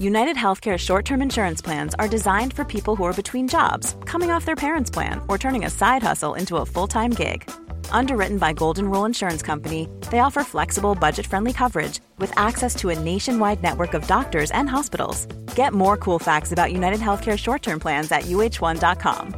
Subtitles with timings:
[0.00, 4.30] United Healthcare short term insurance plans are designed for people who are between jobs, coming
[4.30, 7.50] off their parents' plan, or turning a side hustle into a full time gig.
[7.90, 12.88] Underwritten by Golden Rule Insurance Company, they offer flexible, budget friendly coverage with access to
[12.88, 15.26] a nationwide network of doctors and hospitals.
[15.54, 19.34] Get more cool facts about United Healthcare short term plans at uh1.com.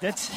[0.00, 0.34] That's.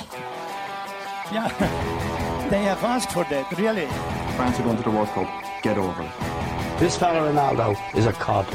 [1.31, 1.47] Yeah.
[2.51, 3.87] they have asked for that, really.
[4.35, 5.27] France are going to the World Cup.
[5.63, 6.62] Get over it.
[6.79, 8.45] This fella Ronaldo is a cod.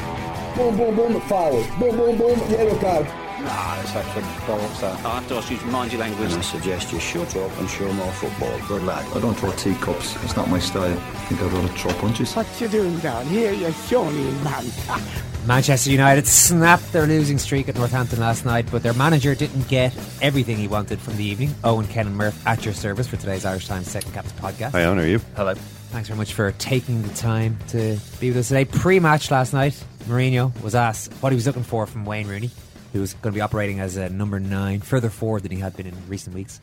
[0.55, 1.65] Boom, boom, boom, forward.
[1.79, 3.05] Boom, boom, boom, yellow card.
[3.41, 5.05] Nah, it's actually bollocks that.
[5.05, 6.31] I have to ask you to mind your language.
[6.31, 8.59] And I suggest you shut up and show more football.
[8.67, 9.05] Good lad.
[9.15, 10.21] I don't throw teacups.
[10.23, 10.91] It's not my style.
[10.91, 12.35] I think I'd rather throw punches.
[12.35, 14.65] What you doing down here, you shawny man?
[15.47, 19.95] Manchester United snapped their losing streak at Northampton last night, but their manager didn't get
[20.21, 21.49] everything he wanted from the evening.
[21.63, 24.71] Eoin, Ken, and Murph at your service for today's Irish Times Second Captains podcast.
[24.71, 25.19] Hi, Eoin, are you?
[25.37, 25.55] Hello.
[25.89, 28.63] Thanks very much for taking the time to be with us today.
[28.65, 29.73] Pre match last night,
[30.05, 32.51] Mourinho was asked what he was looking for from Wayne Rooney,
[32.93, 35.75] who was going to be operating as a number nine, further forward than he had
[35.75, 36.61] been in recent weeks.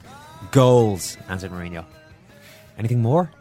[0.52, 1.84] Goals, answered Mourinho.
[2.78, 3.32] Anything more?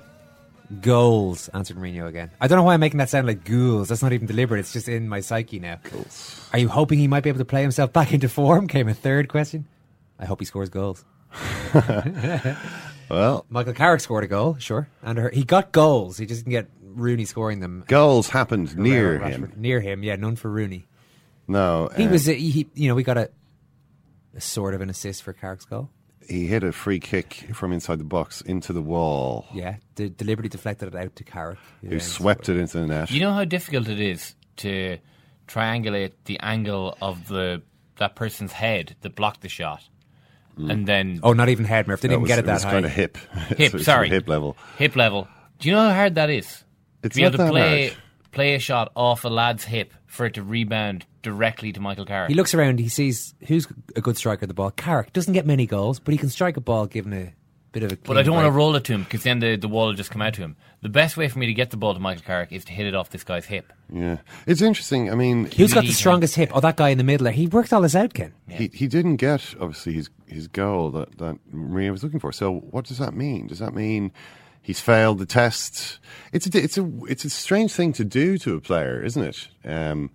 [0.82, 2.32] Goals, answered Mourinho again.
[2.42, 3.90] I don't know why I'm making that sound like ghouls.
[3.90, 4.62] That's not even deliberate.
[4.62, 5.80] It's just in my psyche now.
[5.84, 6.50] Goals.
[6.52, 8.68] Are you hoping he might be able to play himself back into form?
[8.68, 9.68] Came a third question.
[10.18, 11.06] I hope he scores goals.
[13.10, 16.18] Well, Michael Carrick scored a goal, sure, and her, he got goals.
[16.18, 17.84] He just didn't get Rooney scoring them.
[17.88, 19.30] goals happened near Rashford.
[19.32, 19.54] him.
[19.58, 20.88] Near him, yeah, none for Rooney.
[21.48, 23.30] No, He uh, was, a, he, you know, we got a,
[24.36, 25.90] a sort of an assist for Carrick's goal.
[26.28, 29.46] He hit a free kick from inside the box into the wall.
[29.54, 33.12] Yeah, de- deliberately deflected it out to Carrick, Who swept it into the net.
[33.12, 34.98] You know how difficult it is to
[35.48, 37.62] triangulate the angle of the
[37.98, 39.88] that person's head that blocked the shot,
[40.58, 40.72] Mm.
[40.72, 42.02] and then Oh, not even head, Murph.
[42.02, 42.72] Didn't even was- get it it that was high.
[42.72, 43.18] kind of hip.
[43.58, 43.72] hip.
[43.74, 44.56] So sorry, hip level.
[44.78, 45.28] Hip level.
[45.60, 46.64] Do you know how hard that is?
[47.04, 47.98] It's to be able to that play hard.
[48.32, 52.30] play a shot off a lad's hip for it to rebound directly to Michael Carrick.
[52.30, 52.80] He looks around.
[52.80, 54.72] He sees who's a good striker of the ball.
[54.72, 57.34] Carrick doesn't get many goals, but he can strike a ball given a
[57.72, 57.98] bit of a.
[57.98, 59.94] but I don't want to roll it to him because then the, the wall will
[59.94, 60.56] just come out to him.
[60.82, 62.86] The best way for me to get the ball to Michael Carrick is to hit
[62.88, 63.74] it off this guy's hip.
[63.92, 64.18] Yeah,
[64.48, 65.12] it's interesting.
[65.12, 66.52] I mean, Who's got the strongest hip?
[66.54, 67.34] Oh, that guy in the middle there.
[67.34, 68.34] He worked all this out, Ken.
[68.48, 72.32] he he didn't get obviously his his goal that that Mourinho was looking for.
[72.32, 73.48] So what does that mean?
[73.48, 74.12] Does that mean
[74.62, 76.00] he's failed the test?
[76.32, 79.48] It's a it's a it's a strange thing to do to a player, isn't it?
[79.64, 80.12] Um,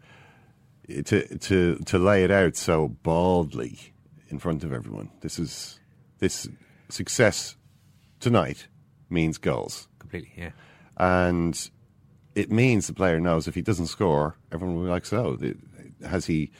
[1.04, 3.78] to to to lay it out so baldly
[4.28, 5.10] in front of everyone.
[5.20, 5.78] This is
[6.18, 6.48] this
[6.88, 7.56] success
[8.18, 8.66] tonight
[9.08, 9.88] means goals.
[9.98, 10.50] Completely, yeah.
[10.96, 11.70] and
[12.34, 15.38] it means the player knows if he doesn't score, everyone will be like, "So,
[16.04, 16.50] has he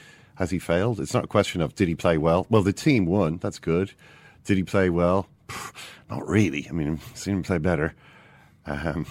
[0.41, 2.47] has he failed?" It's not a question of did he play well.
[2.51, 3.39] Well, the team won.
[3.39, 3.93] That's good.
[4.45, 5.29] Did he play well?
[6.11, 6.67] Not really.
[6.69, 7.95] I mean, I've seen him play better.
[8.67, 9.07] Um,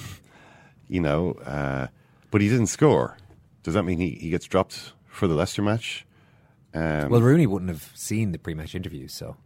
[0.89, 1.87] you know, uh,
[2.31, 3.15] but he didn't score.
[3.63, 6.05] Does that mean he, he gets dropped for the Leicester match?
[6.73, 9.37] Um, Well, Rooney wouldn't have seen the pre-match interviews, so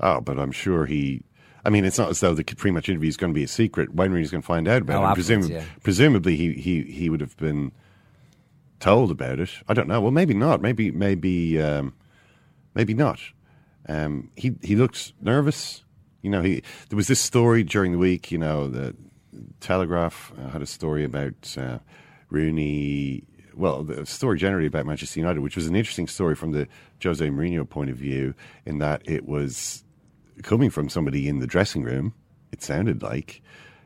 [0.00, 1.22] oh, but I'm sure he.
[1.64, 3.94] I mean, it's not as though the pre-match interview is going to be a secret.
[3.94, 5.24] Wayne Rooney's going to find out about Oh, it.
[5.24, 5.64] Presum- yeah.
[5.84, 7.70] Presumably, he, he, he would have been
[8.82, 9.50] told about it.
[9.68, 10.00] I don't know.
[10.00, 10.60] Well, maybe not.
[10.60, 11.94] Maybe maybe um,
[12.74, 13.20] maybe not.
[13.88, 15.84] Um, he he looked nervous.
[16.20, 18.32] You know, he there was this story during the week.
[18.32, 18.94] You know, the
[19.60, 21.78] Telegraph had a story about uh,
[22.28, 23.24] Rooney.
[23.54, 26.66] Well, the story generally about Manchester United, which was an interesting story from the
[27.02, 28.34] Jose Mourinho point of view,
[28.66, 29.84] in that it was
[30.42, 32.14] coming from somebody in the dressing room.
[32.50, 33.42] It sounded like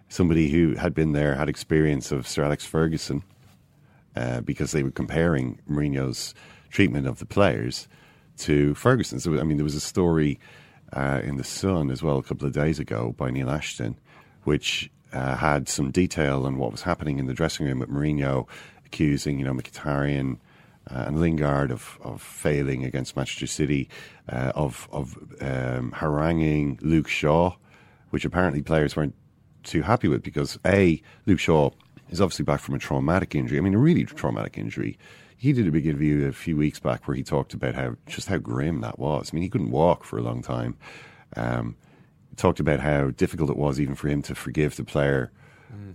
[0.08, 3.24] somebody who had been there, had experience of Sir Alex Ferguson,
[4.16, 6.34] uh, because they were comparing Mourinho's
[6.70, 7.88] treatment of the players
[8.38, 9.20] to Ferguson.
[9.20, 10.38] So, I mean, there was a story
[10.92, 13.98] uh, in the Sun as well a couple of days ago by Neil Ashton,
[14.44, 18.46] which uh, had some detail on what was happening in the dressing room with Mourinho,
[18.84, 20.38] accusing you know Mkhitaryan
[20.90, 23.88] uh, and Lingard of, of failing against Manchester City,
[24.28, 27.56] uh, of of um, haranguing Luke Shaw,
[28.10, 29.14] which apparently players weren't
[29.62, 31.70] too happy with because a Luke Shaw
[32.10, 33.58] is obviously back from a traumatic injury.
[33.58, 34.98] I mean, a really traumatic injury.
[35.36, 38.28] He did a big interview a few weeks back where he talked about how just
[38.28, 39.30] how grim that was.
[39.30, 40.76] I mean, he couldn't walk for a long time.
[41.36, 41.76] Um,
[42.36, 45.32] talked about how difficult it was even for him to forgive the player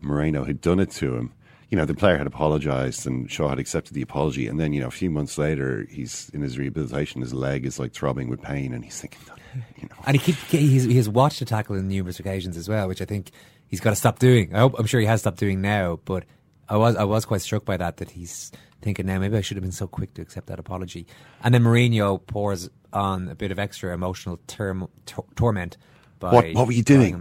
[0.02, 1.34] Moreno who'd done it to him.
[1.70, 4.82] you know, the player had apologised and Shaw had accepted the apology, and then you
[4.82, 7.22] know, a few months later, he's in his rehabilitation.
[7.22, 9.22] His leg is like throbbing with pain, and he's thinking,
[9.78, 12.68] you know, And he keep, he's, he has watched the tackle on numerous occasions as
[12.68, 13.32] well, which I think
[13.72, 14.54] he's got to stop doing.
[14.54, 16.26] I hope, I'm sure he has stopped doing now, but
[16.70, 18.52] I was I was quite struck by that that he's
[18.82, 21.08] thinking now maybe I should have been so quick to accept that apology.
[21.44, 25.78] And then Mourinho pours on a bit of extra emotional term, tor- torment
[26.20, 27.20] by what what were you doing?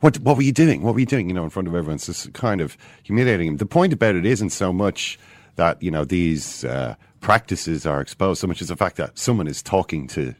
[0.00, 0.82] What what were you doing?
[0.82, 1.28] What were you doing?
[1.28, 3.56] You know, in front of everyone, it's just kind of humiliating him.
[3.58, 5.18] The point about it isn't so much
[5.56, 9.46] that you know these uh, practices are exposed, so much as the fact that someone
[9.46, 10.34] is talking to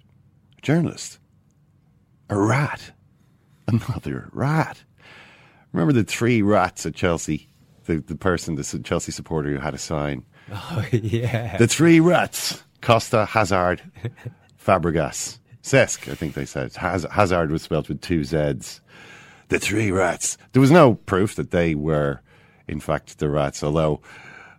[0.57, 1.19] a journalist,
[2.29, 2.93] a rat,
[3.67, 4.83] another rat.
[5.73, 7.49] Remember the three rats at Chelsea?
[7.87, 10.25] The the person, the Chelsea supporter who had a sign.
[10.53, 11.57] Oh, yeah.
[11.59, 13.81] The three rats: Costa, Hazard,
[14.65, 16.11] Fabregas, Cesc.
[16.11, 18.81] I think they said Haz- Hazard was spelled with two Z's.
[19.49, 20.37] The three rats.
[20.53, 22.21] There was no proof that they were,
[22.67, 23.63] in fact, the rats.
[23.63, 24.01] Although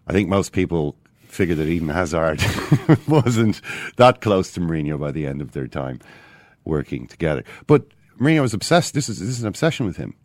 [0.07, 0.95] I think most people
[1.27, 2.41] figured that Eden Hazard
[3.09, 3.59] wasn't
[3.97, 5.99] that close to Mourinho by the end of their time
[6.63, 7.43] working together.
[7.67, 7.85] But
[8.17, 8.93] Mourinho was obsessed.
[8.93, 10.15] This is this is an obsession with him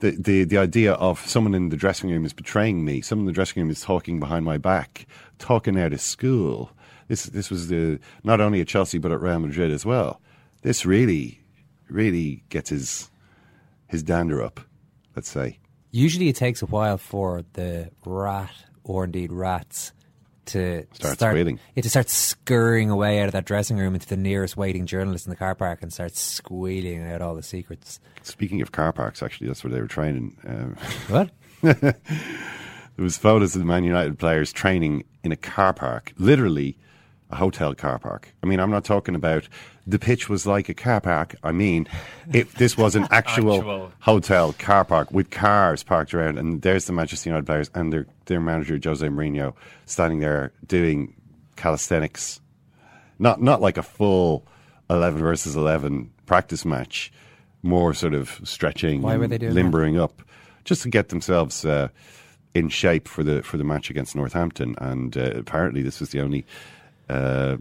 [0.00, 3.26] the, the the idea of someone in the dressing room is betraying me, someone in
[3.26, 5.06] the dressing room is talking behind my back,
[5.38, 6.72] talking out of school.
[7.08, 10.20] This this was the not only at Chelsea but at Real Madrid as well.
[10.62, 11.40] This really,
[11.88, 13.10] really gets his
[13.86, 14.60] his dander up.
[15.14, 15.58] Let's say.
[15.90, 18.52] Usually it takes a while for the rat
[18.84, 19.92] or indeed rats
[20.52, 21.58] to Start start squealing.
[21.74, 25.26] Yeah, to start scurrying away out of that dressing room into the nearest waiting journalist
[25.26, 28.00] in the car park and start squealing out all the secrets.
[28.22, 30.36] Speaking of car parks, actually, that's where they were training.
[30.46, 30.76] Um,
[31.08, 31.30] What?
[31.62, 31.94] there
[32.98, 36.76] was photos of the Man United players training in a car park, literally
[37.30, 38.28] a hotel car park.
[38.42, 39.48] I mean, I'm not talking about
[39.86, 41.34] the pitch was like a car park.
[41.42, 41.86] I mean,
[42.32, 43.92] if this was an actual, Actual.
[44.00, 48.06] hotel car park with cars parked around, and there's the Manchester United players and their
[48.26, 49.54] their manager Jose Mourinho
[49.86, 51.14] standing there doing
[51.56, 52.40] calisthenics,
[53.18, 54.46] not not like a full
[54.88, 57.12] eleven versus eleven practice match,
[57.62, 59.60] more sort of stretching, Why were they doing that?
[59.60, 60.22] limbering up,
[60.64, 61.64] just to get themselves.
[61.64, 61.88] Uh,
[62.52, 66.20] in shape for the for the match against Northampton, and uh, apparently this was the
[66.20, 66.44] only
[67.10, 67.56] uh,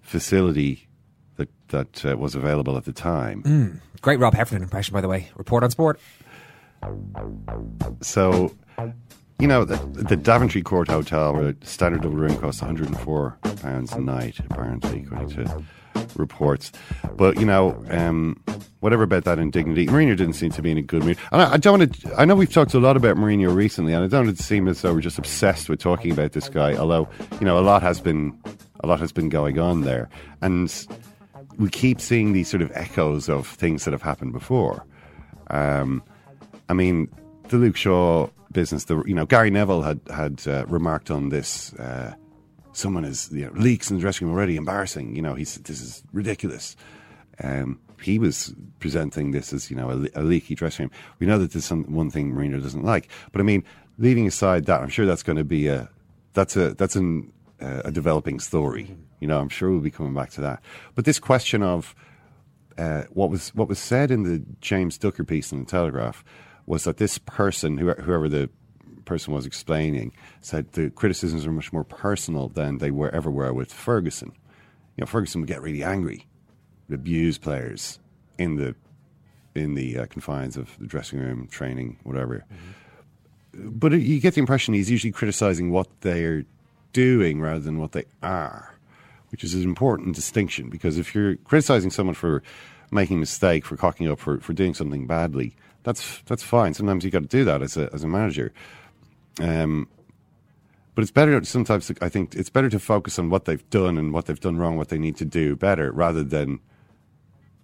[0.00, 0.88] facility
[1.36, 3.80] that that uh, was available at the time.
[4.00, 5.28] Great Rob Heffernan impression, by the way.
[5.36, 6.00] Report on sport.
[8.02, 8.54] So,
[9.38, 14.00] you know, the, the Daventry Court Hotel, where standard double room costs 104 pounds a
[14.00, 15.62] night, apparently, according to
[16.16, 16.72] reports.
[17.16, 18.42] But you know, um,
[18.80, 21.18] whatever about that indignity, Mourinho didn't seem to be in a good mood.
[21.32, 22.20] And I, I don't want to.
[22.20, 24.68] I know we've talked a lot about Mourinho recently, and I don't want to seem
[24.68, 26.76] as though we're just obsessed with talking about this guy.
[26.76, 27.08] Although,
[27.40, 28.38] you know, a lot has been
[28.80, 30.08] a lot has been going on there,
[30.40, 30.72] and
[31.58, 34.84] we keep seeing these sort of echoes of things that have happened before.
[35.50, 36.02] Um,
[36.68, 37.08] I mean,
[37.48, 38.84] the Luke Shaw business.
[38.84, 41.74] The you know Gary Neville had had uh, remarked on this.
[41.74, 42.14] Uh,
[42.78, 45.16] someone is you know, leaks in the dressing room already embarrassing.
[45.16, 46.76] You know, he's this is ridiculous.
[47.42, 50.92] Um, he was presenting this as you know a, a leaky dressing room.
[51.18, 53.64] We know that there's some one thing Mourinho doesn't like, but I mean,
[53.98, 55.90] leaving aside that, I'm sure that's going to be a
[56.32, 58.96] that's a that's an, uh, a developing story.
[59.20, 60.62] You know, I'm sure we'll be coming back to that.
[60.94, 61.94] But this question of
[62.76, 66.24] uh, what was what was said in the James Ducker piece in the Telegraph
[66.66, 68.50] was that this person, whoever the
[69.08, 73.52] person was explaining, said the criticisms are much more personal than they were ever were
[73.52, 74.32] with Ferguson.
[74.96, 76.26] You know, Ferguson would get really angry,
[76.88, 77.98] would abuse players
[78.38, 78.76] in the
[79.54, 82.44] in the uh, confines of the dressing room, training, whatever.
[83.54, 86.44] But you get the impression he's usually criticizing what they're
[86.92, 88.78] doing rather than what they are,
[89.30, 92.42] which is an important distinction because if you're criticizing someone for
[92.90, 96.74] making a mistake, for cocking up, for, for doing something badly, that's that's fine.
[96.74, 98.52] Sometimes you've got to do that as a as a manager.
[99.40, 99.88] Um,
[100.94, 101.92] but it's better sometimes.
[102.00, 104.76] I think it's better to focus on what they've done and what they've done wrong,
[104.76, 106.58] what they need to do better, rather than,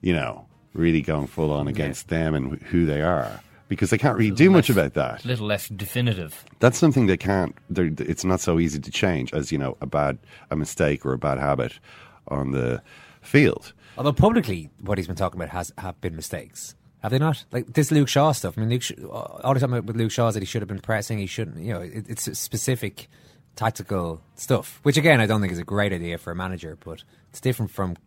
[0.02, 4.16] you know, really going full on against them and who they are, because they can't
[4.16, 5.25] really do much about that.
[5.25, 6.45] A little less definitive.
[6.61, 7.57] That's something they can't.
[7.76, 10.19] It's not so easy to change as you know a bad
[10.50, 11.81] a mistake or a bad habit
[12.28, 12.83] on the
[13.21, 13.73] field.
[13.99, 16.75] Although publicly, what he's been talking about has have been mistakes.
[17.04, 17.44] Have they not?
[17.52, 18.56] Like this Luke Shaw stuff.
[18.56, 20.70] I mean, Luke, Sh- all the time with Luke Shaw is that he should have
[20.70, 21.18] been pressing.
[21.18, 21.58] He shouldn't.
[21.58, 23.08] You know, it, it's specific
[23.56, 24.80] tactical stuff.
[24.84, 26.78] Which again, I don't think is a great idea for a manager.
[26.82, 27.99] But it's different from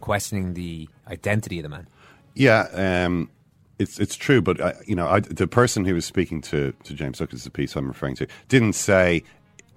[0.00, 1.88] questioning the identity of the man.
[2.34, 3.30] Yeah, um,
[3.80, 6.94] it's it's true, but uh, you know, I, the person who was speaking to to
[6.94, 9.24] James Duckers, the piece I'm referring to, didn't say,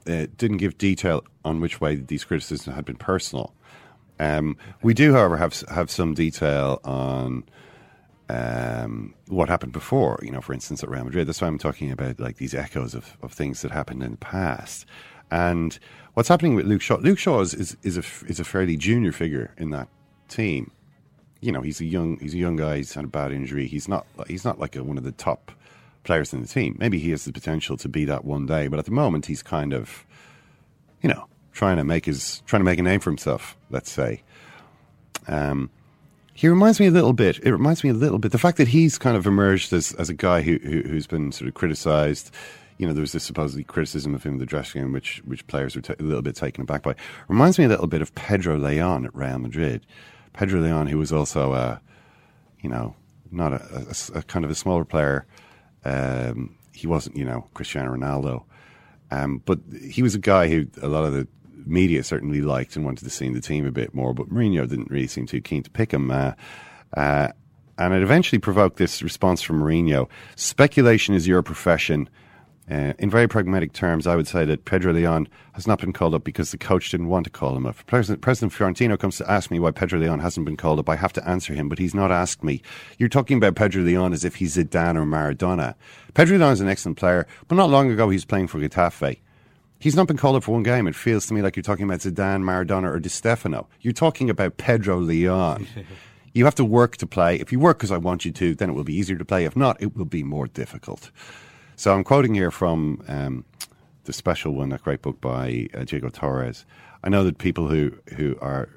[0.05, 3.51] uh, didn't give detail on which way these criticisms had been personal.
[4.19, 7.45] Um, we do, however, have have some detail on
[8.29, 10.19] um, what happened before.
[10.21, 11.27] You know, for instance, at Real Madrid.
[11.27, 14.17] That's why I'm talking about like these echoes of, of things that happened in the
[14.17, 14.85] past.
[15.31, 15.77] And
[16.13, 16.97] what's happening with Luke Shaw?
[16.97, 19.87] Luke Shaw is is, is a is a fairly junior figure in that
[20.29, 20.71] team.
[21.41, 22.77] You know, he's a young he's a young guy.
[22.77, 23.67] He's had a bad injury.
[23.67, 25.51] He's not he's not like a, one of the top
[26.03, 26.75] players in the team.
[26.79, 29.41] Maybe he has the potential to be that one day, but at the moment he's
[29.41, 30.05] kind of,
[31.01, 33.57] you know, trying to make his trying to make a name for himself.
[33.69, 34.23] Let's say.
[35.27, 35.69] Um,
[36.33, 37.39] he reminds me a little bit.
[37.43, 40.09] It reminds me a little bit the fact that he's kind of emerged as as
[40.09, 42.31] a guy who, who who's been sort of criticised.
[42.79, 45.45] You know, there was this supposedly criticism of him in the dressing room, which which
[45.47, 46.95] players were t- a little bit taken aback by.
[47.27, 49.85] Reminds me a little bit of Pedro Leon at Real Madrid.
[50.33, 51.79] Pedro Leon, who was also a,
[52.61, 52.95] you know,
[53.31, 53.85] not a,
[54.15, 55.27] a, a kind of a smaller player.
[55.85, 58.43] Um, he wasn't, you know, Cristiano Ronaldo,
[59.11, 61.27] um, but he was a guy who a lot of the
[61.65, 64.67] media certainly liked and wanted to see in the team a bit more, but Mourinho
[64.67, 66.11] didn't really seem too keen to pick him.
[66.11, 66.33] Uh,
[66.95, 67.29] uh,
[67.77, 72.09] and it eventually provoked this response from Mourinho Speculation is your profession.
[72.71, 76.13] Uh, in very pragmatic terms, I would say that Pedro Leon has not been called
[76.13, 77.75] up because the coach didn't want to call him up.
[77.87, 80.87] President, President Florentino comes to ask me why Pedro Leon hasn't been called up.
[80.87, 82.61] I have to answer him, but he's not asked me.
[82.97, 85.75] You're talking about Pedro Leon as if he's Zidane or Maradona.
[86.13, 89.19] Pedro Leon is an excellent player, but not long ago he was playing for Getafe.
[89.83, 90.87] He's not been called up for one game.
[90.87, 93.67] It feels to me like you're talking about Zidane, Maradona, or Di Stefano.
[93.81, 95.67] You're talking about Pedro Leon.
[96.33, 97.35] you have to work to play.
[97.35, 99.43] If you work because I want you to, then it will be easier to play.
[99.43, 101.11] If not, it will be more difficult.
[101.75, 103.43] So I'm quoting here from um,
[104.05, 106.65] the special one, a great book by uh, Diego Torres.
[107.03, 108.69] I know that people who who are,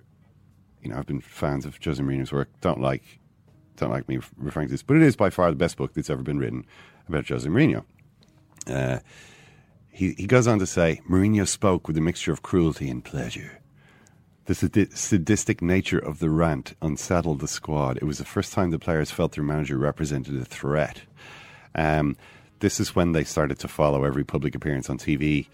[0.83, 3.21] you know, I've been fans of Jose Mourinho's work don't like
[3.77, 6.11] don't like me referring to this, but it is by far the best book that's
[6.11, 6.67] ever been written
[7.09, 7.85] about Jose Mourinho.
[8.67, 8.99] Uh,
[9.97, 13.61] he, he goes on to say Mourinho spoke with a mixture of cruelty and pleasure.
[14.45, 17.97] The sadistic nature of the rant unsettled the squad.
[17.97, 21.01] It was the first time the players felt their manager represented a threat.
[21.75, 22.17] Um,
[22.61, 25.49] this is when they started to follow every public appearance on TV,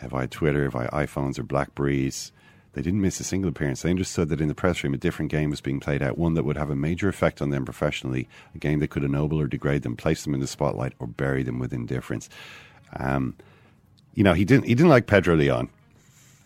[0.00, 2.32] uh, via Twitter, via iPhones or Blackberries.
[2.72, 3.82] They didn't miss a single appearance.
[3.82, 6.32] They understood that in the press room, a different game was being played out, one
[6.34, 9.46] that would have a major effect on them professionally, a game that could ennoble or
[9.46, 12.30] degrade them, place them in the spotlight, or bury them with indifference.
[12.96, 13.36] Um,
[14.14, 14.66] you know, he didn't.
[14.66, 15.68] He didn't like Pedro Leon.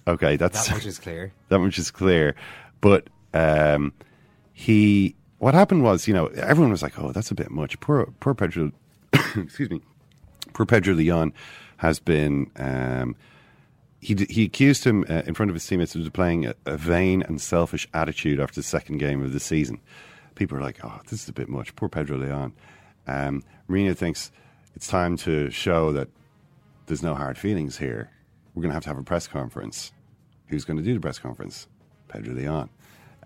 [0.08, 1.32] Okay, that's that much is clear.
[1.48, 2.34] That much is clear.
[2.80, 3.92] But um,
[4.52, 8.06] he, what happened was, you know, everyone was like, "Oh, that's a bit much." Poor,
[8.20, 8.72] poor Pedro.
[9.36, 9.80] excuse me.
[10.52, 11.32] Poor Pedro Leon
[11.78, 12.50] has been.
[12.56, 13.16] Um,
[14.00, 17.22] he he accused him uh, in front of his teammates of playing a, a vain
[17.22, 19.80] and selfish attitude after the second game of the season.
[20.36, 22.52] People are like, "Oh, this is a bit much." Poor Pedro Leon.
[23.08, 24.30] Um, Mourinho thinks
[24.74, 26.08] it's time to show that
[26.86, 28.10] there's no hard feelings here.
[28.54, 29.92] We're going to have to have a press conference.
[30.48, 31.66] Who's going to do the press conference?
[32.08, 32.70] Pedro Leon.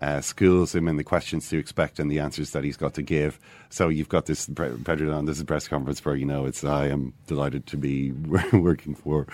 [0.00, 3.02] Uh, schools him in the questions to expect and the answers that he's got to
[3.02, 3.38] give.
[3.68, 5.26] So you've got this Pedro Leon.
[5.26, 8.12] This is a press conference where you know it's I am delighted to be
[8.52, 9.26] working for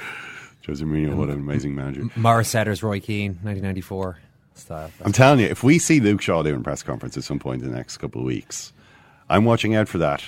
[0.66, 1.14] Jose Mourinho.
[1.14, 2.08] What an amazing manager.
[2.16, 4.18] Morris Setters, Roy Keane, 1994
[4.54, 4.90] style.
[5.04, 7.62] I'm telling you, if we see Luke Shaw doing a press conference at some point
[7.62, 8.72] in the next couple of weeks,
[9.28, 10.24] I'm watching out for that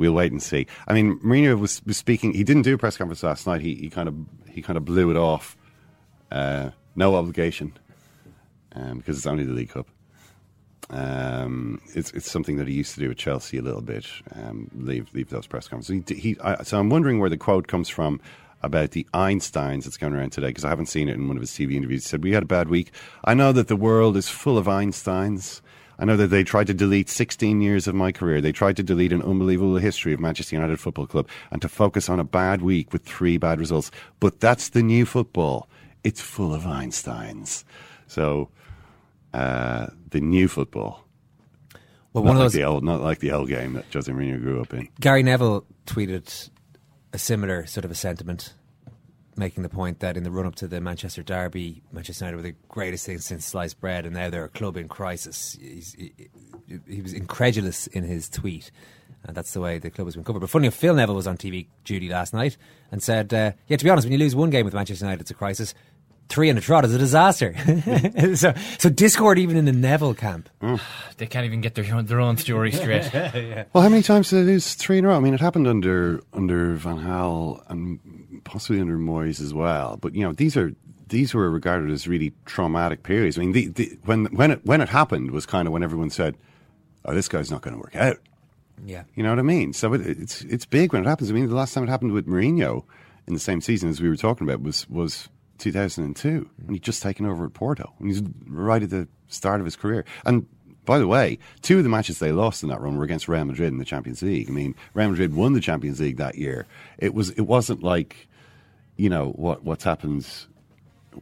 [0.00, 0.66] we'll wait and see.
[0.88, 2.32] I mean, Mourinho was, was speaking.
[2.32, 3.60] He didn't do a press conference last night.
[3.60, 4.16] He, he kind of
[4.48, 5.56] he kind of blew it off.
[6.32, 7.76] Uh, no obligation,
[8.72, 9.86] um, because it's only the League Cup.
[10.88, 14.06] Um, it's it's something that he used to do with Chelsea a little bit.
[14.34, 16.02] Um, leave leave those press conferences.
[16.08, 18.20] He, he I, so I'm wondering where the quote comes from
[18.62, 21.42] about the Einsteins that's going around today because I haven't seen it in one of
[21.42, 22.04] his TV interviews.
[22.04, 22.90] He said we had a bad week.
[23.24, 25.60] I know that the world is full of Einsteins.
[26.00, 28.40] I know that they tried to delete 16 years of my career.
[28.40, 32.08] They tried to delete an unbelievable history of Manchester United Football Club and to focus
[32.08, 33.90] on a bad week with three bad results.
[34.18, 35.68] But that's the new football.
[36.02, 37.64] It's full of Einsteins.
[38.06, 38.48] So,
[39.34, 41.04] uh, the new football.
[42.14, 42.52] Well, not one of like those.
[42.54, 44.88] the old, not like the old game that Jose Mourinho grew up in.
[45.00, 46.48] Gary Neville tweeted
[47.12, 48.54] a similar sort of a sentiment,
[49.36, 52.42] making the point that in the run up to the Manchester Derby, Manchester United were
[52.42, 55.56] the greatest thing since sliced bread, and now they're a club in crisis.
[55.60, 56.12] He's, he,
[56.86, 58.70] he was incredulous in his tweet.
[59.24, 60.40] And that's the way the club has been covered.
[60.40, 62.56] But funny enough, Phil Neville was on TV duty last night
[62.90, 65.20] and said, uh, "Yeah, to be honest, when you lose one game with Manchester United,
[65.20, 65.74] it's a crisis.
[66.30, 67.54] Three in a trot is a disaster."
[68.34, 70.48] so, so discord even in the Neville camp.
[71.18, 73.10] They can't even get their own, their own story straight.
[73.74, 75.16] Well, how many times did they lose three in a row?
[75.16, 78.00] I mean, it happened under under Van Gaal and
[78.44, 79.98] possibly under Moyes as well.
[80.00, 80.72] But you know, these are
[81.08, 83.36] these were regarded as really traumatic periods.
[83.36, 86.10] I mean, the, the, when when it when it happened was kind of when everyone
[86.10, 86.36] said,
[87.04, 88.18] "Oh, this guy's not going to work out."
[88.84, 89.02] Yeah.
[89.14, 89.72] You know what I mean?
[89.72, 91.30] So it, it's it's big when it happens.
[91.30, 92.84] I mean, the last time it happened with Mourinho
[93.26, 95.28] in the same season as we were talking about was was
[95.58, 97.92] 2002 when he'd just taken over at Porto.
[97.98, 100.04] When he's right at the start of his career.
[100.24, 100.46] And
[100.86, 103.44] By the way, two of the matches they lost in that run were against Real
[103.44, 104.48] Madrid in the Champions League.
[104.48, 106.66] I mean, Real Madrid won the Champions League that year.
[106.98, 108.26] It was it wasn't like,
[109.00, 110.26] you know, what what's happened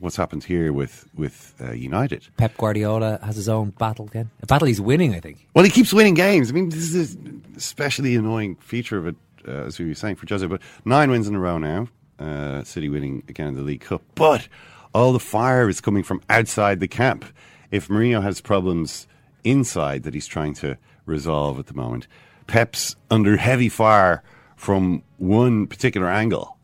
[0.01, 2.27] what's happened here with with uh, United.
[2.37, 4.31] Pep Guardiola has his own battle again.
[4.43, 5.47] A battle he's winning, I think.
[5.55, 6.51] Well, he keeps winning games.
[6.51, 9.17] I mean, this is an especially annoying feature of it,
[9.47, 10.45] uh, as we were saying for Jose.
[10.45, 11.89] But nine wins in a row now.
[12.19, 14.49] Uh, City winning again in the League Cup, but
[14.93, 17.25] all the fire is coming from outside the camp.
[17.71, 19.07] If Mourinho has problems
[19.45, 22.09] inside that he's trying to resolve at the moment,
[22.49, 24.25] Pep's under heavy fire
[24.57, 26.58] from one particular angle.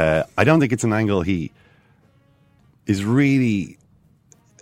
[0.00, 1.52] Uh, I don't think it's an angle he
[2.86, 3.76] is really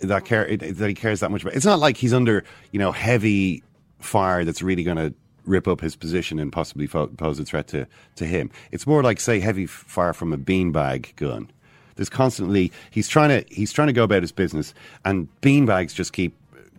[0.01, 1.55] that care that he cares that much about.
[1.55, 3.63] It's not like he's under you know heavy
[3.99, 5.13] fire that's really going to
[5.45, 8.51] rip up his position and possibly fo- pose a threat to to him.
[8.71, 11.49] It's more like say heavy fire from a beanbag gun.
[11.95, 14.73] There's constantly he's trying to he's trying to go about his business,
[15.05, 16.35] and beanbags just keep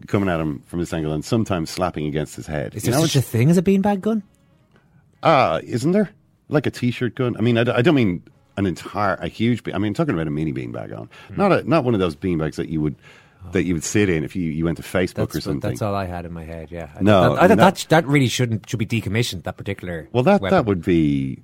[0.07, 2.75] coming at him from this angle and sometimes slapping against his head.
[2.75, 4.23] Is You there know, such a thing as a beanbag gun?
[5.23, 6.11] Ah, isn't there?
[6.49, 7.37] Like a t-shirt gun?
[7.37, 8.23] I mean, I don't mean
[8.57, 9.63] an entire, a huge.
[9.65, 11.37] Be- I mean, talking about a mini beanbag on, Hmm.
[11.37, 12.97] not a, not one of those beanbags that you would
[13.53, 15.71] that you would sit in if you, you went to Facebook That's, or something.
[15.71, 16.71] that's all I had in my head.
[16.71, 16.91] Yeah.
[16.95, 17.65] I No, that, I thought no.
[17.65, 19.45] that that really shouldn't should be decommissioned.
[19.45, 20.09] That particular.
[20.13, 20.57] well, that weapon.
[20.57, 21.43] that would be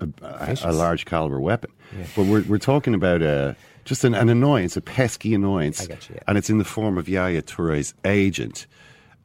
[0.00, 1.70] a, a, a large caliber weapon,
[2.16, 6.20] but we're we're talking about a just an, an annoyance, a pesky annoyance, you, yeah.
[6.26, 8.66] and it's in the form of Yaya Touré's agent.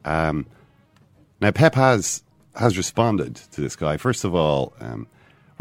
[0.04, 0.46] Um,
[1.40, 2.22] now Pep has
[2.54, 3.96] has responded to this guy.
[3.96, 5.08] First of all, um,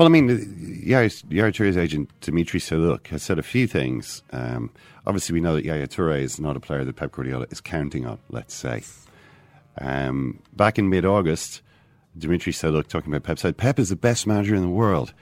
[0.01, 4.23] well, I mean, Yaya, Touré's agent Dimitri Seluk has said a few things.
[4.31, 4.71] Um,
[5.05, 8.07] obviously, we know that Yaya Touré is not a player that Pep Guardiola is counting
[8.07, 8.17] on.
[8.31, 8.81] Let's say.
[9.79, 11.61] Um, back in mid-August,
[12.17, 15.13] Dimitri Seluk talking about Pep said Pep is the best manager in the world.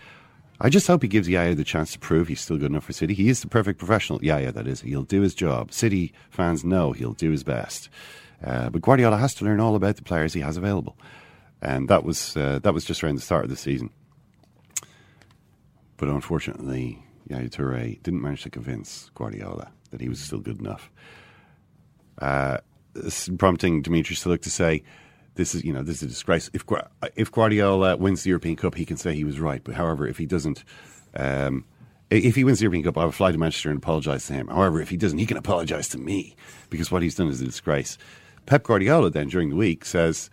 [0.61, 2.93] I just hope he gives Yaya the chance to prove he's still good enough for
[2.93, 3.13] City.
[3.13, 4.23] He is the perfect professional.
[4.23, 4.79] Yaya, that is.
[4.79, 5.73] He'll do his job.
[5.73, 7.89] City fans know he'll do his best.
[8.41, 10.95] Uh, but Guardiola has to learn all about the players he has available,
[11.61, 13.89] and that was uh, that was just around the start of the season.
[15.99, 20.89] But unfortunately, Yaya Toure didn't manage to convince Guardiola that he was still good enough.
[22.17, 22.59] Uh,
[23.37, 24.83] prompting Dimitri Seluk to say,
[25.35, 26.49] "This is you know this is a disgrace.
[26.53, 26.63] If
[27.15, 29.61] if Guardiola wins the European Cup, he can say he was right.
[29.63, 30.63] But however, if he doesn't."
[31.15, 31.65] Um,
[32.09, 34.47] if he wins the European Cup, I will fly to Manchester and apologise to him.
[34.47, 36.35] However, if he doesn't, he can apologise to me
[36.71, 37.99] because what he's done is a disgrace.
[38.47, 40.29] Pep Guardiola then during the week says,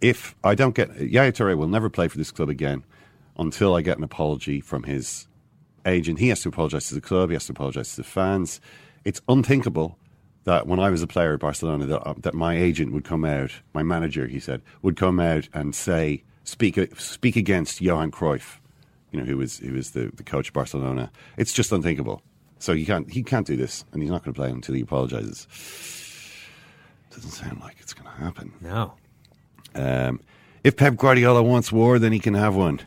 [0.00, 2.82] "If I don't get Yaya Toure will never play for this club again
[3.38, 5.28] until I get an apology from his
[5.84, 6.18] agent.
[6.18, 7.30] He has to apologise to the club.
[7.30, 8.60] He has to apologise to the fans.
[9.04, 9.98] It's unthinkable
[10.44, 13.24] that when I was a player at Barcelona, that, uh, that my agent would come
[13.24, 18.58] out, my manager, he said, would come out and say, speak speak against Johan Cruyff,
[19.10, 21.10] you know, who was who was the, the coach of Barcelona.
[21.36, 22.22] It's just unthinkable.
[22.58, 24.82] So he can't he can't do this, and he's not going to play until he
[24.82, 25.46] apologises.
[27.10, 28.52] Doesn't sound like it's going to happen.
[28.60, 28.94] No.
[29.74, 30.20] Um,
[30.64, 32.80] if Pep Guardiola wants war, then he can have one.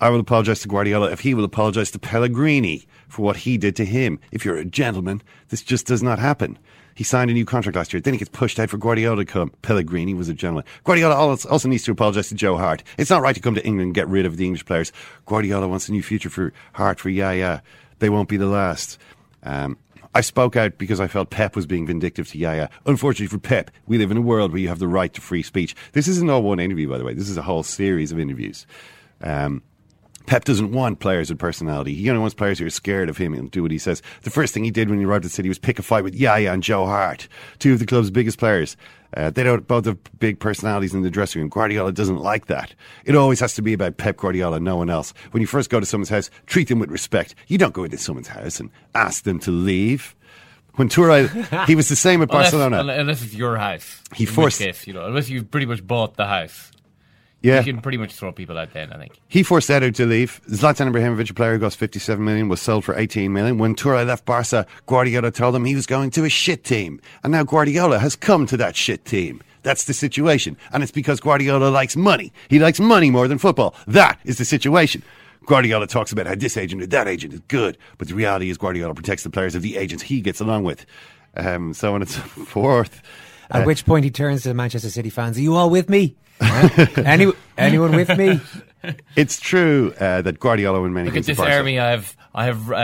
[0.00, 3.74] I will apologise to Guardiola if he will apologise to Pellegrini for what he did
[3.76, 4.20] to him.
[4.30, 6.58] If you're a gentleman, this just does not happen.
[6.94, 8.00] He signed a new contract last year.
[8.00, 9.50] Then he gets pushed out for Guardiola to come.
[9.62, 10.64] Pellegrini was a gentleman.
[10.84, 12.82] Guardiola also needs to apologise to Joe Hart.
[12.96, 14.92] It's not right to come to England and get rid of the English players.
[15.26, 17.62] Guardiola wants a new future for Hart, for Yaya.
[18.00, 18.98] They won't be the last.
[19.44, 19.78] Um,
[20.14, 22.68] I spoke out because I felt Pep was being vindictive to Yaya.
[22.86, 25.44] Unfortunately for Pep, we live in a world where you have the right to free
[25.44, 25.76] speech.
[25.92, 27.14] This isn't all one interview, by the way.
[27.14, 28.66] This is a whole series of interviews.
[29.20, 29.62] Um,
[30.28, 31.94] Pep doesn't want players with personality.
[31.94, 34.02] He only wants players who are scared of him and do what he says.
[34.22, 36.14] The first thing he did when he arrived at City was pick a fight with
[36.14, 38.76] Yaya and Joe Hart, two of the club's biggest players.
[39.16, 41.48] Uh, they don't both have big personalities in the dressing room.
[41.48, 42.74] Guardiola doesn't like that.
[43.06, 45.14] It always has to be about Pep Guardiola, no one else.
[45.30, 47.34] When you first go to someone's house, treat them with respect.
[47.46, 50.14] You don't go into someone's house and ask them to leave.
[50.74, 52.92] When Touré, he was the same at Unless, Barcelona.
[52.92, 54.02] unless it's your house.
[54.14, 56.70] He forced- case, you know, unless you've pretty much bought the house.
[57.40, 57.58] Yeah.
[57.58, 59.20] You can pretty much throw people out then, I think.
[59.28, 60.40] He forced Eto'o to leave.
[60.48, 63.58] Zlatan Ibrahimovic, a player who cost 57 million, was sold for 18 million.
[63.58, 67.00] When Touré left Barca, Guardiola told him he was going to a shit team.
[67.22, 69.40] And now Guardiola has come to that shit team.
[69.62, 70.56] That's the situation.
[70.72, 72.32] And it's because Guardiola likes money.
[72.48, 73.74] He likes money more than football.
[73.86, 75.02] That is the situation.
[75.46, 77.78] Guardiola talks about how this agent or that agent is good.
[77.98, 80.86] But the reality is Guardiola protects the players of the agents he gets along with.
[81.36, 83.00] Um, so on and so forth.
[83.50, 85.38] At which point he turns to the Manchester City fans.
[85.38, 86.16] Are you all with me?
[86.40, 86.86] Huh?
[87.04, 88.40] Any, anyone with me?
[89.16, 91.56] It's true uh, that Guardiola won many Look at games this Barca.
[91.56, 92.74] army I have I have uh,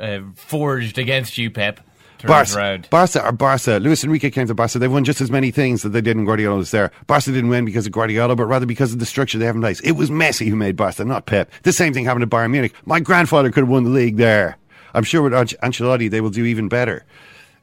[0.00, 1.78] uh, forged against you, Pep.
[2.26, 2.90] Barca, around.
[2.90, 3.78] Barca or Barca.
[3.78, 4.80] Luis Enrique came to Barca.
[4.80, 6.90] They've won just as many things that they did when Guardiola was there.
[7.06, 9.60] Barca didn't win because of Guardiola, but rather because of the structure they have in
[9.62, 9.78] place.
[9.80, 11.48] It was Messi who made Barca, not Pep.
[11.62, 12.74] The same thing happened at Bayern Munich.
[12.84, 14.58] My grandfather could have won the league there.
[14.94, 17.04] I'm sure with Anc- Ancelotti they will do even better.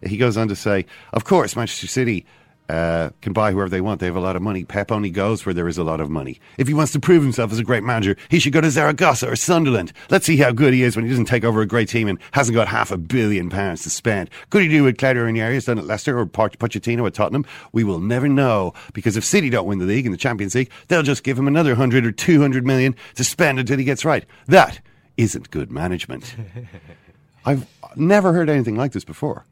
[0.01, 2.25] He goes on to say, of course, Manchester City
[2.69, 3.99] uh, can buy whoever they want.
[3.99, 4.63] They have a lot of money.
[4.63, 6.39] Pep only goes where there is a lot of money.
[6.57, 9.29] If he wants to prove himself as a great manager, he should go to Zaragoza
[9.29, 9.91] or Sunderland.
[10.09, 12.19] Let's see how good he is when he doesn't take over a great team and
[12.31, 14.29] hasn't got half a billion pounds to spend.
[14.49, 17.45] Could he do what Claudio Ranieri has done at Leicester or Poch- Pochettino at Tottenham?
[17.71, 20.71] We will never know because if City don't win the league and the Champions League,
[20.87, 24.25] they'll just give him another 100 or 200 million to spend until he gets right.
[24.47, 24.79] That
[25.17, 26.35] isn't good management.
[27.45, 29.45] I've never heard anything like this before.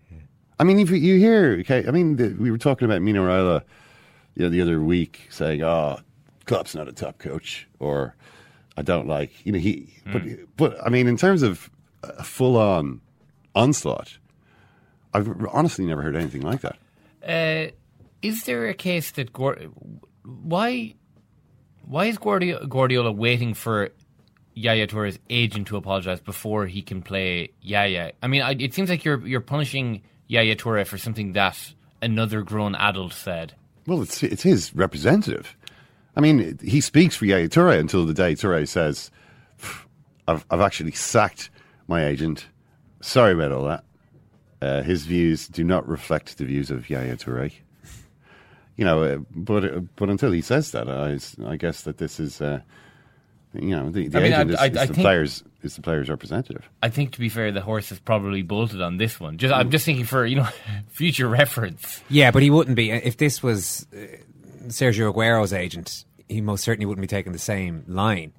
[0.62, 3.64] I mean, if you- hear, okay, I mean, the, we were talking about Mino Raiola
[4.36, 6.00] you know, the other week saying, "Oh,
[6.46, 8.16] Klopp's not a top coach," or
[8.78, 9.94] "I don't like," you know, he.
[10.06, 10.22] But
[10.56, 11.70] but I mean, in terms of
[12.04, 13.02] a full-on
[13.56, 14.18] onslaught,
[15.14, 16.78] I've honestly never heard anything like that.
[17.28, 17.72] Uh,
[18.22, 19.72] is there a case that Guard-
[20.24, 20.94] why
[21.86, 23.90] why is Guardiola, Guardiola waiting for
[24.54, 28.14] Yaya Toure's agent to apologize before he can play Yaya?
[28.24, 32.42] I mean, I, it seems like you're you're punishing Yaya Toure for something that another
[32.42, 33.54] grown adult said.
[33.86, 35.58] Well, it's it's his representative.
[36.16, 39.12] I mean, he speaks for Yaya Toure until the day Toure says,
[40.30, 41.50] "I've I've actually sacked
[41.88, 42.48] my agent.
[43.02, 43.84] Sorry about all that.
[44.62, 47.52] Uh, his views do not reflect the views of Yaya Toure."
[48.78, 52.22] You know, uh, but uh, but until he says that, I, I guess that this
[52.22, 52.62] is, uh,
[53.54, 55.44] you know, the, the I mean, agent I- is, I- is I the think- players
[55.64, 56.68] is the player's representative.
[56.82, 59.38] I think to be fair, the horse is probably bolted on this one.
[59.38, 60.48] Just I'm just thinking for you know
[60.90, 62.02] future reference.
[62.10, 63.98] Yeah, but he wouldn't be if this was uh,
[64.68, 66.06] Sergio Aguero's agent.
[66.30, 68.32] He most certainly wouldn't be taking the same line.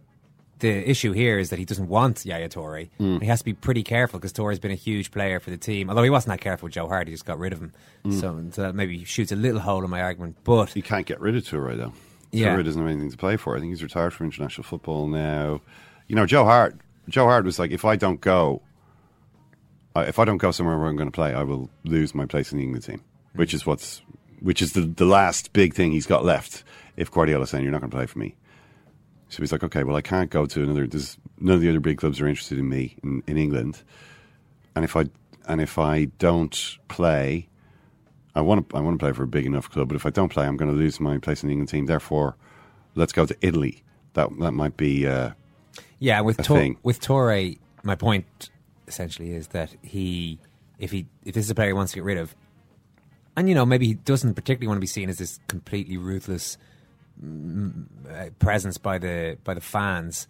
[0.61, 2.89] The issue here is that he doesn't want Yaya Toure.
[3.21, 5.91] He has to be pretty careful because Toure's been a huge player for the team.
[5.91, 7.73] Although he wasn't that careful with Joe Hart, he just got rid of him.
[8.13, 10.37] So, so that maybe shoots a little hole in my argument.
[10.45, 11.93] But You can't get rid of Toure though.
[12.33, 12.57] Yeah.
[12.57, 13.57] Toure doesn't have anything to play for.
[13.57, 15.61] I think he's retired from international football now.
[16.09, 16.77] You know, Joe Hart.
[17.09, 18.63] Joe Hart was like, if I don't go,
[19.95, 22.27] uh, if I don't go somewhere where I'm going to play, I will lose my
[22.27, 23.03] place in the England team,
[23.35, 24.03] which is what's,
[24.41, 26.65] which is the the last big thing he's got left.
[26.97, 28.37] If Guardiola's saying you're not going to play for me,
[29.29, 30.87] so he's like, okay, well, I can't go to another.
[30.87, 33.83] There's, none of the other big clubs are interested in me in, in England,
[34.77, 35.07] and if I
[35.49, 37.49] and if I don't play,
[38.35, 40.11] I want to I want to play for a big enough club, but if I
[40.11, 41.87] don't play, I'm going to lose my place in the England team.
[41.87, 42.37] Therefore,
[42.95, 43.83] let's go to Italy.
[44.15, 45.31] That that might be uh,
[45.99, 46.79] Yeah, with a Tor- thing.
[46.83, 48.51] with Toure, my point
[48.89, 50.39] essentially is that he,
[50.79, 52.35] if he, if this is a player he wants to get rid of,
[53.37, 56.59] and you know maybe he doesn't particularly want to be seen as this completely ruthless
[57.23, 60.27] mm, uh, presence by the by the fans.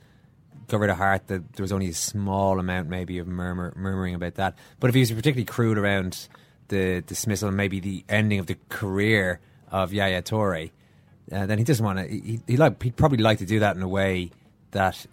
[0.69, 1.27] Got rid of Hart.
[1.29, 4.57] That there was only a small amount, maybe, of murmur, murmuring about that.
[4.81, 6.29] But if he was particularly crude around
[6.69, 10.71] the dismissal and maybe the ending of the career of Yaya Toure,
[11.31, 12.07] uh, then he doesn't want to.
[12.09, 14.31] He, he like he'd probably like to do that in a way
[14.73, 15.07] that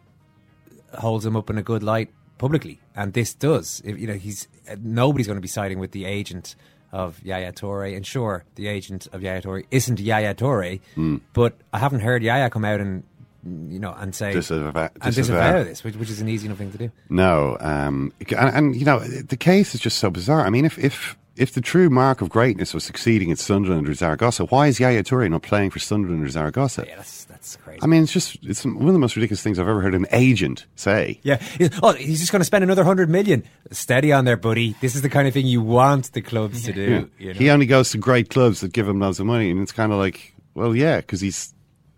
[0.99, 3.81] holds him up in a good light publicly, and this does.
[3.85, 6.55] If, you know, he's uh, nobody's going to be siding with the agent
[6.91, 11.17] of Yaya Toure, and sure, the agent of Yaya Toure isn't Yaya Toure, Hmm.
[11.33, 13.03] but I haven't heard Yaya come out and
[13.45, 15.35] you know and say Disavow- and disavow.
[15.39, 16.91] disavow this, which, which is an easy enough thing to do.
[17.09, 17.55] no.
[17.62, 20.45] Um, and, and you know, the case is just so bizarre.
[20.45, 23.93] I mean, if if if the true mark of greatness was succeeding at Sunderland or
[23.93, 26.86] Zaragoza, why is Yaya Toure not playing for Sunderland or Zaragoza?
[26.88, 27.80] Yeah, that's that's crazy.
[27.82, 30.06] I mean, it's just it's one of the most ridiculous things I've ever heard an
[30.12, 31.19] agent say.
[31.23, 31.41] Yeah.
[31.82, 33.43] Oh, he's just going to spend another hundred million.
[33.71, 34.75] Steady on there, buddy.
[34.82, 37.10] This is the kind of thing you want the clubs to do.
[37.17, 37.39] You know?
[37.39, 39.91] He only goes to great clubs that give him loads of money, and it's kind
[39.91, 41.54] of like, well, yeah, because he's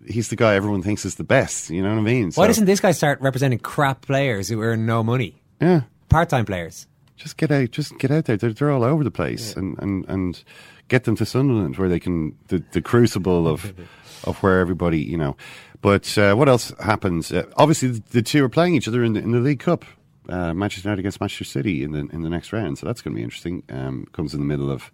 [0.08, 1.70] he's the guy everyone thinks is the best.
[1.70, 2.26] You know what I mean?
[2.34, 5.42] Why So, doesn't this guy start representing crap players who earn no money?
[5.60, 5.82] yeah?
[6.10, 6.88] Part-time players.
[7.22, 8.36] Just get out, just get out there.
[8.36, 10.44] They're, they're all over the place, and, and and
[10.88, 13.74] get them to Sunderland where they can the, the crucible of
[14.24, 15.38] of where everybody you know.
[15.82, 17.32] But uh, what else happens?
[17.32, 19.86] Uh, obviously, the, two are playing each other in the, in the League Cup.
[20.30, 23.14] Uh, Manchester United against Manchester City in the in the next round, so that's going
[23.14, 23.62] to be interesting.
[23.70, 24.92] Um, comes in the middle of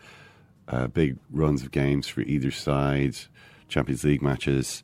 [0.67, 3.15] uh, big runs of games for either side,
[3.69, 4.83] Champions League matches.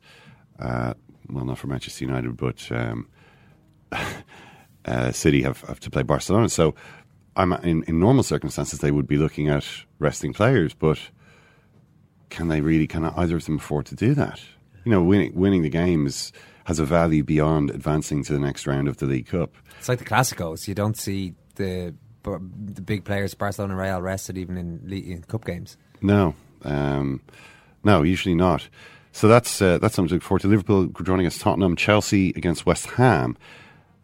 [0.58, 0.94] Uh,
[1.28, 3.08] well, not for Manchester United, but um,
[4.84, 6.48] uh, City have, have to play Barcelona.
[6.48, 6.74] So,
[7.36, 9.64] in, in normal circumstances they would be looking at
[9.98, 10.98] resting players, but
[12.30, 12.86] can they really?
[12.86, 14.40] Can either of them afford to do that?
[14.84, 16.32] You know, winning winning the games
[16.64, 19.54] has a value beyond advancing to the next round of the League Cup.
[19.78, 20.66] It's like the Classicos.
[20.66, 25.76] You don't see the the big players, Barcelona, Real, rested even in, in cup games.
[26.00, 27.20] No, um,
[27.84, 28.68] no, usually not.
[29.12, 30.48] So that's uh, that's something to look forward to.
[30.48, 33.36] Liverpool joining us Tottenham, Chelsea against West Ham.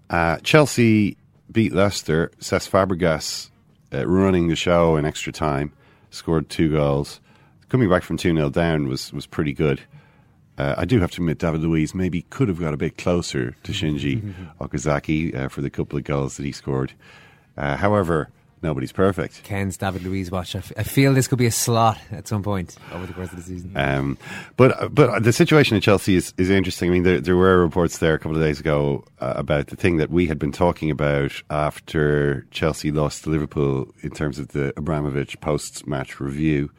[0.08, 1.16] Uh, Chelsea
[1.50, 2.30] beat Leicester.
[2.40, 3.50] Cesc Fabregas
[3.92, 5.72] uh, running the show in extra time,
[6.10, 7.20] scored two goals.
[7.68, 9.80] Coming back from two 0 down was was pretty good.
[10.58, 13.56] Uh, I do have to admit, David Luiz maybe could have got a bit closer
[13.62, 16.92] to Shinji Okazaki uh, for the couple of goals that he scored.
[17.56, 18.28] Uh, however,
[18.62, 19.42] nobody's perfect.
[19.42, 20.55] Ken's David Luiz watch.
[20.55, 23.31] I, f- I feel this could be a slot at some point over the course
[23.31, 23.73] of the season.
[23.77, 24.18] Um,
[24.57, 26.90] but but the situation at Chelsea is, is interesting.
[26.90, 29.77] I mean, there, there were reports there a couple of days ago uh, about the
[29.77, 34.49] thing that we had been talking about after Chelsea lost to Liverpool in terms of
[34.49, 36.70] the Abramovich post-match review.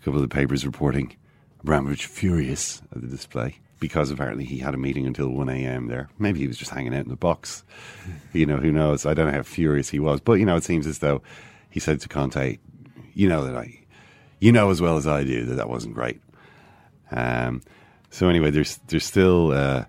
[0.00, 1.16] A couple of the papers reporting
[1.60, 5.88] Abramovich furious at the display because apparently he had a meeting until 1 a.m.
[5.88, 6.08] there.
[6.18, 7.64] Maybe he was just hanging out in the box.
[8.32, 9.04] You know, who knows?
[9.04, 10.18] I don't know how furious he was.
[10.18, 11.20] But, you know, it seems as though
[11.68, 12.58] he said to Conte,
[13.12, 13.78] you know that I,
[14.40, 16.18] you know as well as I do that that wasn't great.
[17.10, 17.60] Um,
[18.08, 19.84] so anyway, there's there's still uh,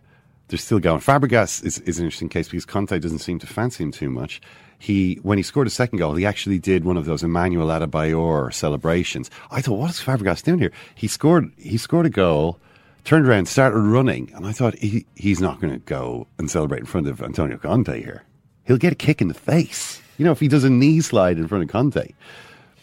[0.50, 1.00] there's still going.
[1.00, 4.42] Fabregas is, is an interesting case because Conte doesn't seem to fancy him too much.
[4.78, 8.54] He when he scored a second goal, he actually did one of those Emmanuel Adebayor
[8.54, 9.32] celebrations.
[9.52, 10.74] I thought, what is Fabregas doing here?
[10.96, 12.60] He scored he scored a goal,
[13.04, 16.80] turned around, started running, and I thought he, he's not going to go and celebrate
[16.80, 18.24] in front of Antonio Conte here.
[18.66, 20.02] He'll get a kick in the face.
[20.18, 22.14] You know, if he does a knee slide in front of Conte.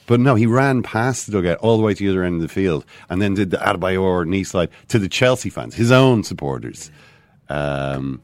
[0.07, 2.43] But no, he ran past the dugout all the way to the other end of
[2.43, 6.25] the field and then did the Adebayor knee slide to the Chelsea fans, his own
[6.25, 6.91] supporters,
[7.49, 8.21] um,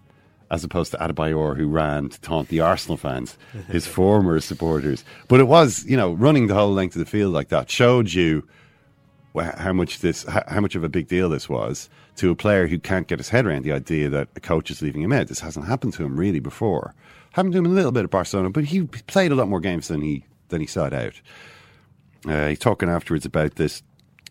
[0.50, 5.04] as opposed to Adebayor who ran to taunt the Arsenal fans, his former supporters.
[5.28, 8.12] But it was, you know, running the whole length of the field like that showed
[8.12, 8.46] you
[9.36, 12.78] how much this, how much of a big deal this was to a player who
[12.78, 15.28] can't get his head around the idea that a coach is leaving him out.
[15.28, 16.94] This hasn't happened to him really before.
[17.32, 19.88] Happened to him a little bit at Barcelona, but he played a lot more games
[19.88, 21.20] than he than he sought out.
[22.26, 23.82] Uh, he's talking afterwards about this.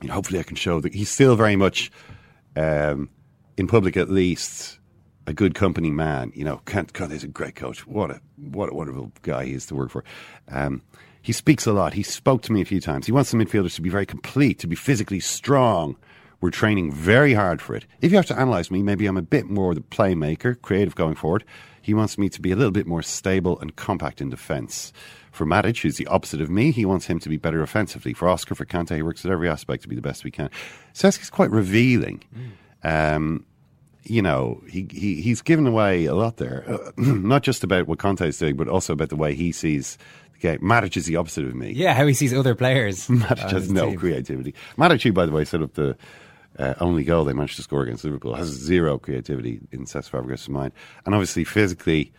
[0.01, 1.91] You know, hopefully, I can show that he's still very much,
[2.55, 3.09] um,
[3.57, 4.79] in public at least,
[5.27, 6.31] a good company man.
[6.35, 7.85] You know, Kent Conte's a great coach.
[7.85, 10.03] What a what a wonderful guy he is to work for.
[10.49, 10.81] Um,
[11.25, 11.95] he speaks a lot.
[11.95, 13.07] He spoke to me a few times.
[13.07, 15.95] He wants the midfielders to be very complete, to be physically strong.
[16.39, 17.88] We're training very hard for it.
[17.99, 21.15] If you have to analyse me, maybe I'm a bit more the playmaker, creative going
[21.15, 21.43] forward.
[21.81, 24.93] He wants me to be a little bit more stable and compact in defence.
[25.31, 28.13] For Matic, who's the opposite of me, he wants him to be better offensively.
[28.13, 30.51] For Oscar, for Kante, he works at every aspect to be the best we can.
[30.93, 32.23] Seski's quite revealing.
[32.83, 33.47] Um,
[34.03, 37.97] you know, he, he he's given away a lot there, uh, not just about what
[37.97, 39.97] Conte is doing, but also about the way he sees
[40.39, 40.60] game.
[40.60, 41.71] Matic is the opposite of me.
[41.71, 43.08] Yeah, how he sees other players.
[43.08, 44.00] Matic has no team.
[44.00, 44.54] creativity.
[44.78, 45.98] Matic, who, by the way, set up the
[46.58, 50.50] uh, only goal they managed to score against Liverpool, has zero creativity in Cesc Fabregas'
[50.50, 50.71] mind.
[51.06, 52.12] And obviously, physically,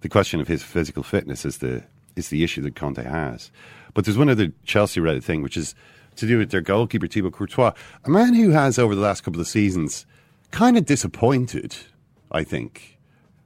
[0.00, 1.84] the question of his physical fitness is the
[2.16, 3.52] is the issue that Conte has.
[3.94, 5.74] But there's one other Chelsea related thing, which is
[6.16, 7.72] to do with their goalkeeper Thibaut Courtois,
[8.04, 10.04] a man who has over the last couple of seasons
[10.50, 11.76] kind of disappointed.
[12.32, 12.98] I think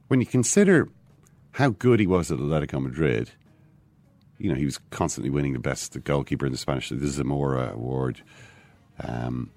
[0.07, 0.89] when you consider
[1.51, 3.31] how good he was at Atletico Madrid,
[4.37, 6.89] you know he was constantly winning the best goalkeeper in the Spanish.
[6.89, 8.21] This is a Zamora award.
[9.01, 9.51] Um,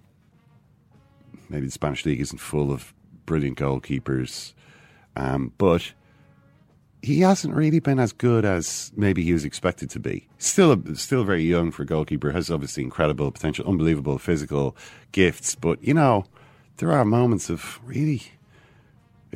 [1.49, 2.95] maybe the Spanish league isn't full of
[3.27, 4.55] brilliant goalkeepers,
[5.17, 5.93] um, but
[7.03, 10.29] he hasn't really been as good as maybe he was expected to be.
[10.39, 12.33] Still, a, still very young for a goalkeeper.
[12.33, 14.77] Has obviously incredible potential, unbelievable physical
[15.13, 15.55] gifts.
[15.55, 16.27] But you know,
[16.79, 18.23] there are moments of really.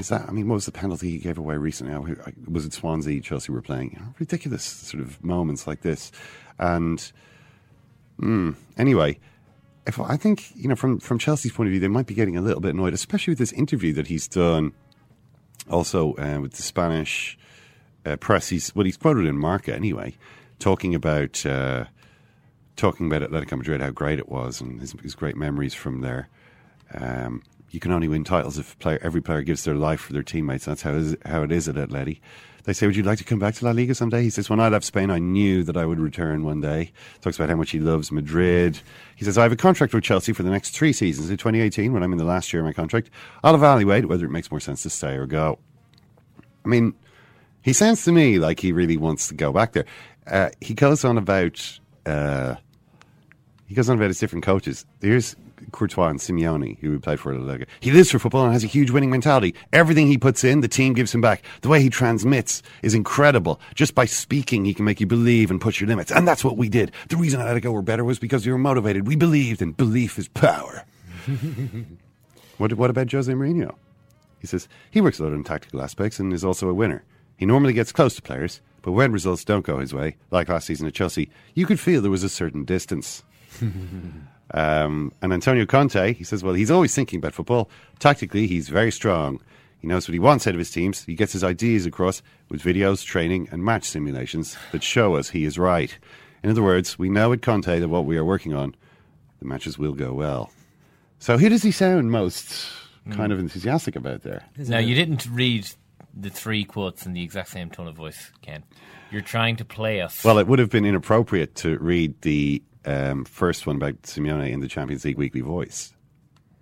[0.00, 0.26] Is that?
[0.26, 2.16] I mean, what was the penalty he gave away recently?
[2.48, 3.20] Was it Swansea?
[3.20, 4.14] Chelsea were playing.
[4.18, 6.10] Ridiculous sort of moments like this,
[6.58, 7.12] and
[8.20, 9.18] mm, anyway.
[9.86, 12.36] If I think you know from from Chelsea's point of view, they might be getting
[12.36, 14.72] a little bit annoyed, especially with this interview that he's done.
[15.68, 17.38] Also uh, with the Spanish
[18.04, 20.16] uh, press, he's well, he's quoted in Marca anyway,
[20.58, 21.84] talking about uh,
[22.76, 26.28] talking about Atletico Madrid, how great it was, and his, his great memories from there.
[26.94, 30.22] Um, you can only win titles if player, every player gives their life for their
[30.22, 30.64] teammates.
[30.64, 32.20] That's how is, how it is at Atleti.
[32.64, 34.60] They say, "Would you like to come back to La Liga someday?" He says, "When
[34.60, 37.70] I left Spain, I knew that I would return one day." Talks about how much
[37.70, 38.80] he loves Madrid.
[39.16, 41.30] He says, "I have a contract with Chelsea for the next three seasons.
[41.30, 43.08] In 2018, when I'm in the last year of my contract,
[43.42, 45.58] I'll evaluate whether it makes more sense to stay or go."
[46.64, 46.94] I mean,
[47.62, 49.86] he sounds to me like he really wants to go back there.
[50.26, 52.56] Uh, he goes on about uh,
[53.66, 54.84] he goes on about his different coaches.
[55.00, 55.34] There's
[55.72, 57.66] Courtois and Simeone, who played for Atletico.
[57.80, 59.54] He lives for football and has a huge winning mentality.
[59.72, 61.42] Everything he puts in, the team gives him back.
[61.62, 63.60] The way he transmits is incredible.
[63.74, 66.10] Just by speaking, he can make you believe and push your limits.
[66.10, 66.92] And that's what we did.
[67.08, 69.06] The reason Atletico were better was because we were motivated.
[69.06, 70.84] We believed, and belief is power.
[72.58, 73.74] what, what about Jose Mourinho?
[74.40, 77.04] He says he works a lot on tactical aspects and is also a winner.
[77.36, 80.66] He normally gets close to players, but when results don't go his way, like last
[80.66, 83.22] season at Chelsea, you could feel there was a certain distance.
[84.52, 87.70] um, and Antonio Conte, he says, well, he's always thinking about football.
[87.98, 89.40] Tactically, he's very strong.
[89.78, 91.04] He knows what he wants out of his teams.
[91.04, 95.44] He gets his ideas across with videos, training, and match simulations that show us he
[95.44, 95.96] is right.
[96.42, 98.74] In other words, we know at Conte that what we are working on,
[99.38, 100.52] the matches will go well.
[101.18, 102.70] So who does he sound most
[103.10, 104.44] kind of enthusiastic about there?
[104.56, 105.68] Now, you didn't read
[106.14, 108.64] the three quotes in the exact same tone of voice, Ken.
[109.10, 110.24] You're trying to play us.
[110.24, 114.60] Well, it would have been inappropriate to read the um, first one about Simeone in
[114.60, 115.92] the Champions League weekly voice.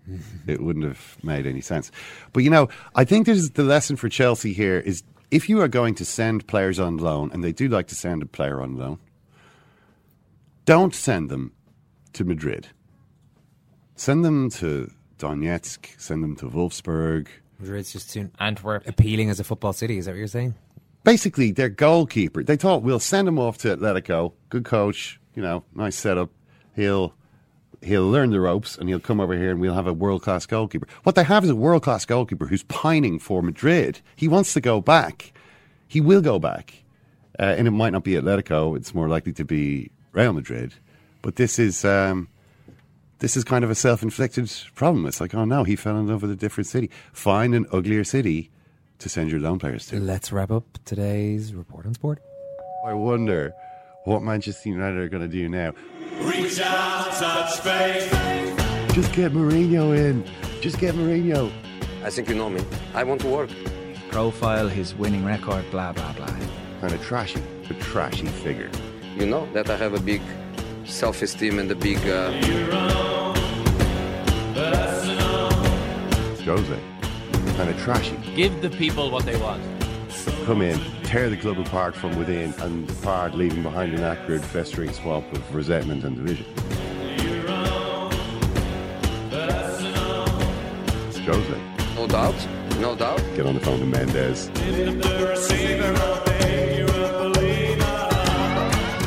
[0.46, 1.90] it wouldn't have made any sense.
[2.32, 5.68] But you know, I think there's the lesson for Chelsea here is if you are
[5.68, 8.76] going to send players on loan, and they do like to send a player on
[8.76, 8.98] loan,
[10.64, 11.52] don't send them
[12.14, 12.68] to Madrid.
[13.96, 17.26] Send them to Donetsk, send them to Wolfsburg.
[17.58, 18.86] Madrid's just too Antwerp.
[18.86, 19.98] appealing as a football city.
[19.98, 20.54] Is that what you're saying?
[21.04, 22.42] Basically, their goalkeeper.
[22.42, 24.32] They thought we'll send him off to Atletico.
[24.50, 26.30] Good coach, you know, nice setup.
[26.74, 27.14] He'll
[27.80, 30.46] he'll learn the ropes and he'll come over here and we'll have a world class
[30.46, 30.88] goalkeeper.
[31.04, 34.00] What they have is a world class goalkeeper who's pining for Madrid.
[34.16, 35.32] He wants to go back.
[35.86, 36.82] He will go back.
[37.38, 40.74] Uh, and it might not be Atletico, it's more likely to be Real Madrid.
[41.22, 42.26] But this is um,
[43.20, 45.06] this is kind of a self inflicted problem.
[45.06, 46.90] It's like, oh no, he fell in love with a different city.
[47.12, 48.50] Find an uglier city
[48.98, 50.00] to send your loan players to.
[50.00, 52.18] Let's wrap up today's report on sport.
[52.84, 53.54] I wonder
[54.04, 55.72] what Manchester United are going to do now.
[56.20, 58.10] Reach out, touch faith.
[58.94, 60.24] Just get Mourinho in.
[60.60, 61.52] Just get Mourinho.
[62.02, 62.62] I think you know me.
[62.94, 63.50] I want to work.
[64.10, 66.26] Profile, his winning record, blah, blah, blah.
[66.80, 68.70] Kind of trashy, a trashy figure.
[69.16, 70.22] You know that I have a big
[70.84, 71.98] self-esteem and a big.
[72.08, 72.32] Uh,
[76.44, 76.80] Jose.
[77.56, 78.16] Kind of trashy.
[78.34, 79.62] Give the people what they want.
[80.46, 84.92] Come in, tear the club apart from within and depart, leaving behind an acrid, festering
[84.92, 86.44] swamp of resentment and division.
[91.24, 91.94] Jose.
[91.94, 92.48] no doubt.
[92.78, 93.22] No doubt.
[93.34, 94.50] Get on the phone to Mendes.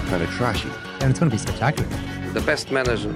[0.09, 0.69] Kind of trashy.
[1.01, 1.87] And it's going to be spectacular.
[2.33, 3.13] The best manager.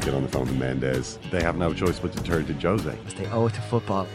[0.00, 1.18] Get on the phone to Mendes.
[1.32, 2.96] They have no choice but to turn to Jose.
[3.16, 4.06] They owe it to football.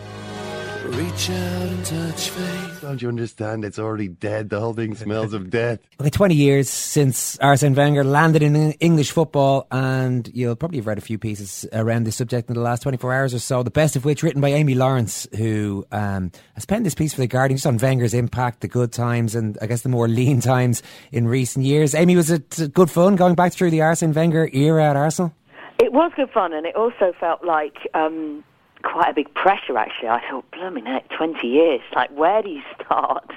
[0.87, 2.81] Reach out and touch faith.
[2.81, 3.65] Don't you understand?
[3.65, 4.49] It's already dead.
[4.49, 5.79] The whole thing smells of death.
[5.99, 10.99] Okay, 20 years since Arsene Wenger landed in English football, and you'll probably have read
[10.99, 13.63] a few pieces around this subject in the last 24 hours or so.
[13.63, 17.21] The best of which written by Amy Lawrence, who um, has penned this piece for
[17.21, 20.39] The Guardian just on Wenger's impact, the good times, and I guess the more lean
[20.53, 21.95] times in recent years.
[21.95, 25.33] Amy, was it good fun going back through the Arsene Wenger era at Arsenal?
[25.79, 28.43] It was good fun, and it also felt like um,
[28.87, 29.77] quite a big pressure.
[29.77, 31.81] Actually, I thought, blooming heck, twenty years.
[31.93, 33.29] Like, where do you start?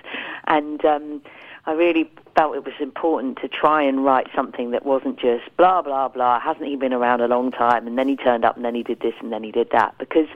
[0.47, 1.23] And um,
[1.67, 5.83] I really felt it was important to try and write something that wasn't just blah
[5.83, 6.39] blah blah.
[6.41, 7.87] Hasn't he been around a long time?
[7.87, 9.97] And then he turned up, and then he did this, and then he did that.
[9.99, 10.29] Because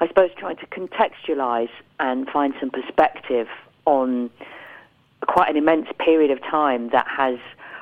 [0.00, 3.48] I suppose trying to contextualise and find some perspective
[3.86, 4.30] on
[5.26, 7.38] quite an immense period of time that has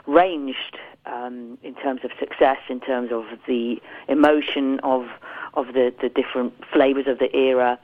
[0.06, 5.06] ranged um, in terms of success, in terms of the emotion of
[5.54, 7.78] of the, the different flavours of the era.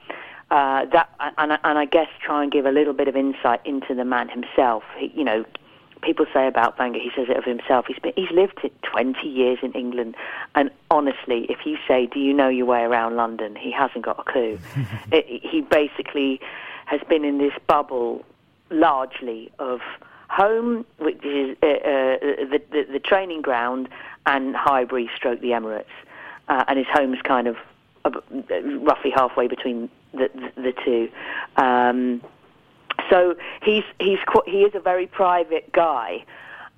[0.50, 3.60] Uh, that and, I- and I guess try and give a little bit of insight
[3.66, 4.82] into the man himself.
[4.96, 5.44] He, you know,
[6.02, 7.84] people say about Wenger, he says it of himself.
[7.86, 10.14] He's been, he's lived it 20 years in England,
[10.54, 14.18] and honestly, if you say, "Do you know your way around London?" he hasn't got
[14.20, 14.58] a clue.
[15.12, 16.40] it, he basically
[16.86, 18.24] has been in this bubble
[18.70, 19.80] largely of
[20.30, 22.18] home, which is uh, uh,
[22.52, 23.88] the, the the training ground,
[24.24, 25.84] and Highbury, stroke the Emirates,
[26.48, 27.56] uh, and his home's kind of
[28.80, 31.10] roughly halfway between the the, the two.
[31.56, 32.22] Um,
[33.10, 36.24] so he's he's qu- he is a very private guy,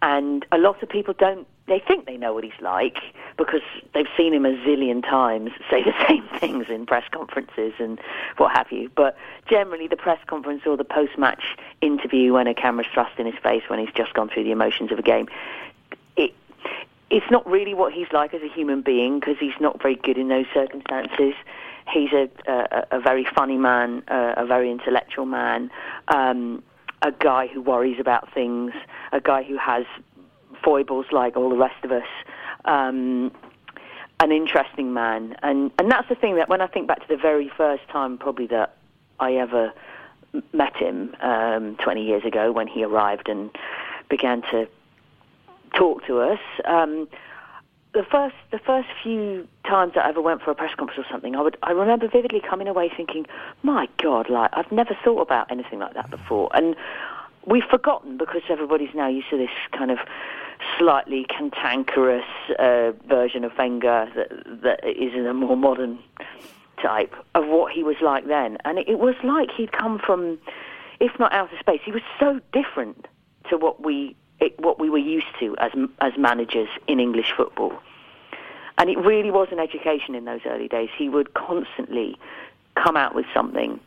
[0.02, 1.46] and a lot of people don't.
[1.66, 2.98] They think they know what he's like
[3.36, 3.60] because
[3.94, 8.00] they've seen him a zillion times say the same things in press conferences and
[8.38, 8.90] what have you.
[8.96, 9.16] But
[9.48, 13.62] generally, the press conference or the post-match interview when a camera's thrust in his face
[13.68, 15.28] when he's just gone through the emotions of a game,
[17.10, 20.16] it's not really what he's like as a human being because he's not very good
[20.16, 21.34] in those circumstances.
[21.92, 25.70] He's a a, a very funny man, a, a very intellectual man,
[26.08, 26.62] um,
[27.02, 28.72] a guy who worries about things,
[29.12, 29.84] a guy who has
[30.64, 32.06] foibles like all the rest of us.
[32.64, 33.32] Um,
[34.20, 37.16] an interesting man, and and that's the thing that when I think back to the
[37.16, 38.76] very first time, probably that
[39.18, 39.72] I ever
[40.52, 43.50] met him um, 20 years ago when he arrived and
[44.08, 44.68] began to
[45.74, 46.40] talk to us.
[46.64, 47.08] Um,
[47.92, 51.10] the first the first few times that I ever went for a press conference or
[51.10, 53.26] something, I would I remember vividly coming away thinking,
[53.62, 56.76] "My God, like I've never thought about anything like that before." And
[57.46, 59.98] we've forgotten because everybody's now used to this kind of
[60.78, 62.24] slightly cantankerous
[62.58, 64.28] uh, version of Wenger that
[64.62, 65.98] that is in a more modern
[66.80, 68.56] type of what he was like then.
[68.64, 70.38] And it, it was like he'd come from,
[71.00, 73.06] if not outer space, he was so different
[73.48, 77.72] to what we it, what we were used to as as managers in English football.
[78.78, 80.88] And it really was an education in those early days.
[80.96, 82.18] He would constantly
[82.76, 83.78] come out with something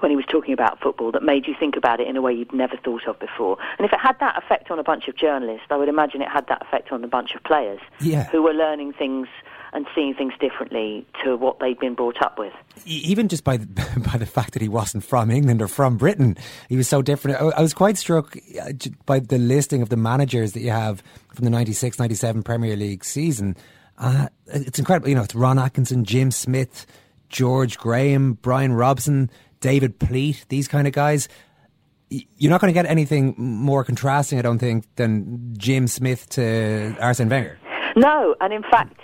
[0.00, 2.32] when he was talking about football that made you think about it in a way
[2.32, 3.56] you'd never thought of before.
[3.78, 6.28] And if it had that effect on a bunch of journalists, I would imagine it
[6.28, 8.24] had that effect on a bunch of players Yeah.
[8.24, 9.28] who were learning things
[9.74, 12.52] and seeing things differently to what they'd been brought up with.
[12.86, 13.66] Even just by the,
[14.12, 16.36] by the fact that he wasn't from England or from Britain,
[16.68, 17.40] he was so different.
[17.40, 18.72] I, I was quite struck uh,
[19.04, 21.02] by the listing of the managers that you have
[21.34, 23.56] from the 96 97 Premier League season.
[23.98, 25.08] Uh, it's incredible.
[25.08, 26.86] You know, it's Ron Atkinson, Jim Smith,
[27.28, 29.28] George Graham, Brian Robson,
[29.60, 31.28] David Pleat, these kind of guys.
[32.10, 36.96] You're not going to get anything more contrasting, I don't think, than Jim Smith to
[37.00, 37.58] Arsene Wenger.
[37.96, 38.98] No, and in fact,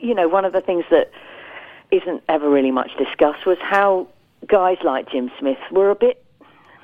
[0.00, 1.10] you know, one of the things that
[1.90, 4.08] isn't ever really much discussed was how
[4.46, 6.24] guys like Jim Smith were a bit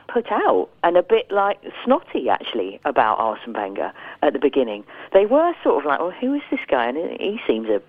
[0.06, 3.92] put out and a bit like snotty actually about Arsene Wenger
[4.22, 4.84] at the beginning.
[5.12, 7.82] They were sort of like, "Well, who is this guy?" And he seems a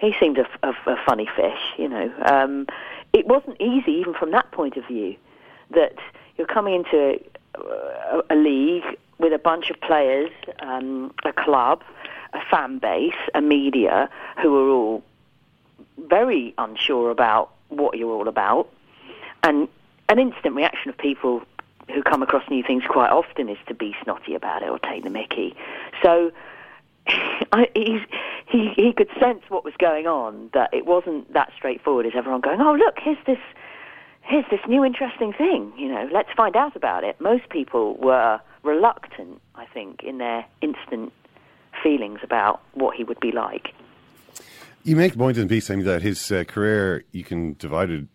[0.00, 2.12] he seemed a, a, a funny fish, you know.
[2.24, 2.66] Um,
[3.12, 5.16] it wasn't easy even from that point of view
[5.70, 5.94] that
[6.36, 7.20] you're coming into
[7.54, 8.84] a, a league
[9.18, 10.30] with a bunch of players,
[10.60, 11.82] um, a club,
[12.32, 14.08] a fan base, a media
[14.42, 15.02] who are all
[16.06, 18.68] very unsure about what you're all about,
[19.42, 19.68] and
[20.08, 21.42] an instant reaction of people
[21.92, 25.04] who come across new things quite often is to be snotty about it or take
[25.04, 25.56] the mickey.
[26.02, 26.30] So
[27.52, 28.00] I, he
[28.46, 30.50] he could sense what was going on.
[30.54, 33.38] That it wasn't that straightforward as everyone going, "Oh, look, here's this."
[34.20, 37.18] Here's this new interesting thing, you know, let's find out about it.
[37.18, 41.14] Most people were reluctant, I think, in their instant
[41.82, 43.74] feelings about what he would be like.
[44.84, 47.90] You make a point in the piece saying that his uh, career, you can divide
[47.90, 48.06] it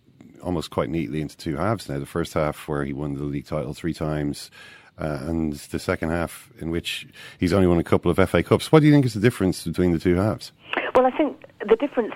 [0.42, 2.00] almost quite neatly into two halves now.
[2.00, 4.50] The first half, where he won the league title three times,
[4.98, 7.08] uh, and the second half, in which
[7.40, 8.72] he's only won a couple of FA Cups.
[8.72, 10.52] What do you think is the difference between the two halves?
[10.96, 12.14] Well, I think the difference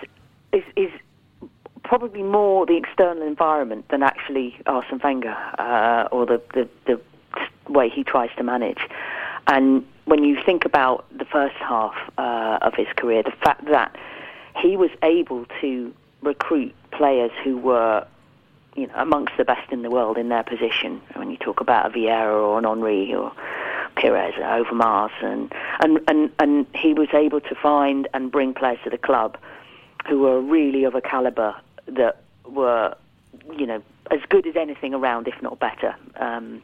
[0.54, 0.92] is, is
[1.84, 7.02] probably more the external environment than actually Arsene Wenger uh, or the, the, the
[7.72, 8.80] way he tries to manage.
[9.48, 13.96] And when you think about the first half uh, of his career, the fact that
[14.62, 18.08] he was able to recruit players who were
[18.76, 21.02] you know, amongst the best in the world in their position.
[21.16, 23.34] When you talk about a Vieira or an Henry or
[23.96, 28.80] Pires or Overmars, and, and, and, and he was able to find and bring players
[28.86, 29.38] to the club
[30.08, 32.96] who were really of a calibre that were,
[33.58, 35.94] you know, as good as anything around, if not better.
[36.16, 36.64] Um,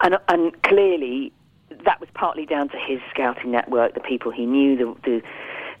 [0.00, 1.32] and, and clearly,
[1.88, 5.22] that was partly down to his scouting network, the people he knew, the, the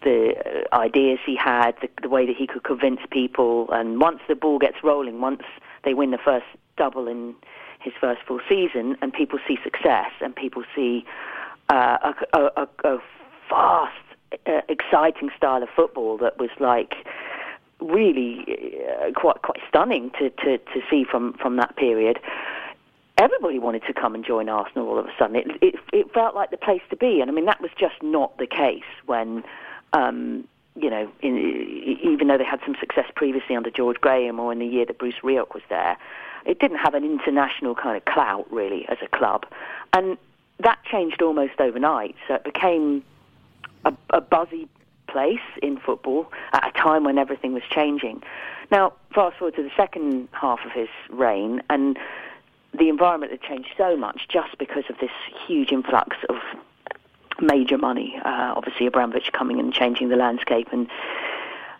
[0.02, 3.68] the uh, ideas he had, the, the way that he could convince people.
[3.72, 5.42] And once the ball gets rolling, once
[5.84, 6.46] they win the first
[6.76, 7.34] double in
[7.80, 11.04] his first full season, and people see success, and people see
[11.68, 12.98] uh, a, a, a,
[13.50, 13.92] fast,
[14.46, 16.94] uh, exciting style of football that was like
[17.80, 18.44] really
[18.88, 22.18] uh, quite quite stunning to, to, to see from, from that period.
[23.20, 25.36] Everybody wanted to come and join Arsenal all of a sudden.
[25.36, 28.00] It, it, it felt like the place to be, and I mean that was just
[28.02, 29.42] not the case when
[29.92, 30.46] um,
[30.80, 31.36] you know, in,
[32.02, 34.98] even though they had some success previously under George Graham or in the year that
[34.98, 35.96] Bruce Rioch was there,
[36.46, 39.44] it didn't have an international kind of clout really as a club,
[39.92, 40.16] and
[40.60, 42.14] that changed almost overnight.
[42.26, 43.02] So it became
[43.84, 44.68] a, a buzzy
[45.08, 48.22] place in football at a time when everything was changing.
[48.70, 51.98] Now, fast forward to the second half of his reign, and
[52.78, 55.10] the environment had changed so much just because of this
[55.46, 56.36] huge influx of
[57.40, 58.18] major money.
[58.24, 60.88] Uh, obviously, Abramovich coming and changing the landscape, and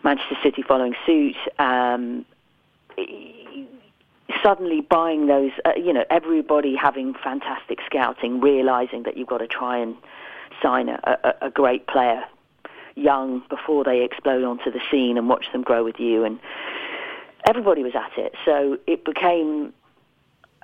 [0.03, 1.35] Manchester City following suit.
[1.57, 2.25] Um,
[4.43, 9.47] suddenly buying those, uh, you know, everybody having fantastic scouting, realizing that you've got to
[9.47, 9.95] try and
[10.61, 12.23] sign a, a, a great player
[12.95, 16.23] young before they explode onto the scene and watch them grow with you.
[16.23, 16.39] And
[17.47, 18.33] everybody was at it.
[18.45, 19.73] So it became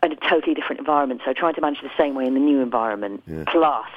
[0.03, 1.21] a totally different environment.
[1.25, 3.43] So trying to manage the same way in the new environment, Yeah.
[3.47, 3.87] plus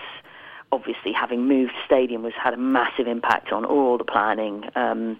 [0.72, 4.64] obviously having moved stadium was had a massive impact on all the planning.
[4.74, 5.18] Um,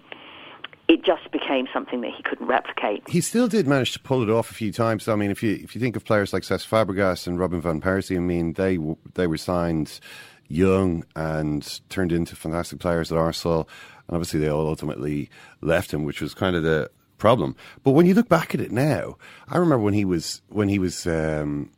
[0.87, 3.03] it just became something that he couldn't replicate.
[3.07, 5.07] He still did manage to pull it off a few times.
[5.07, 7.79] I mean, if you if you think of players like Cesc Fabregas and Robin van
[7.81, 8.79] Persie, I mean, they
[9.13, 9.99] they were signed
[10.47, 13.69] young and turned into fantastic players at Arsenal,
[14.07, 15.29] and obviously they all ultimately
[15.61, 16.89] left him, which was kind of the
[17.19, 17.55] problem.
[17.83, 19.17] But when you look back at it now,
[19.47, 21.69] I remember when he was when he was um,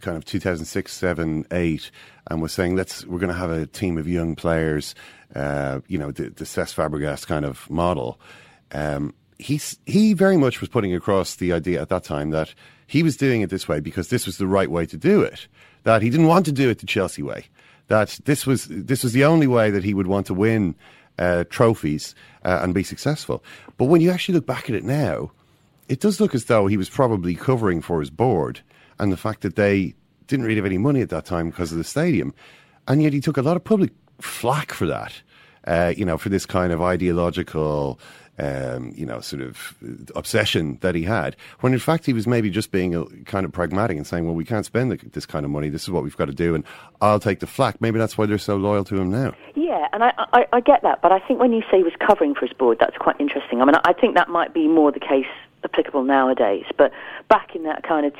[0.00, 1.90] kind of 2006, 7, 8,
[2.28, 4.94] and was saying, let's, we're going to have a team of young players,
[5.34, 8.20] uh, you know, the, the Cesc Fabregas kind of model.
[8.72, 12.54] Um, he's, he very much was putting across the idea at that time that
[12.86, 15.46] he was doing it this way because this was the right way to do it.
[15.84, 17.46] That he didn't want to do it the Chelsea way.
[17.88, 20.74] That this was, this was the only way that he would want to win
[21.22, 22.14] uh, trophies
[22.44, 23.44] uh, and be successful.
[23.78, 25.30] But when you actually look back at it now,
[25.88, 28.60] it does look as though he was probably covering for his board
[28.98, 29.94] and the fact that they
[30.26, 32.34] didn't really have any money at that time because of the stadium.
[32.88, 35.12] And yet he took a lot of public flack for that,
[35.66, 38.00] uh, you know, for this kind of ideological
[38.38, 39.74] um, you know, sort of
[40.16, 43.52] obsession that he had, when in fact he was maybe just being a, kind of
[43.52, 45.68] pragmatic and saying, well, we can't spend this kind of money.
[45.68, 46.64] This is what we've got to do, and
[47.00, 47.80] I'll take the flack.
[47.80, 49.34] Maybe that's why they're so loyal to him now.
[49.54, 51.94] Yeah, and I, I, I get that, but I think when you say he was
[52.00, 53.60] covering for his board, that's quite interesting.
[53.60, 55.26] I mean, I think that might be more the case
[55.64, 56.92] applicable nowadays, but
[57.28, 58.14] back in that kind of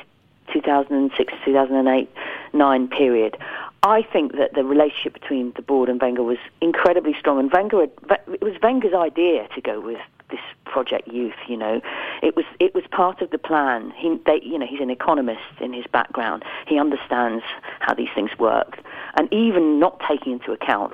[0.51, 2.09] 2006 2008
[2.53, 3.37] 9 period,
[3.83, 7.81] I think that the relationship between the board and Wenger was incredibly strong, and Wenger
[7.81, 9.99] had, it was Wenger's idea to go with
[10.31, 11.35] this project youth.
[11.49, 11.81] You know,
[12.21, 13.91] it was it was part of the plan.
[13.97, 16.43] He, they, you know, he's an economist in his background.
[16.65, 17.43] He understands
[17.81, 18.79] how these things work,
[19.15, 20.93] and even not taking into account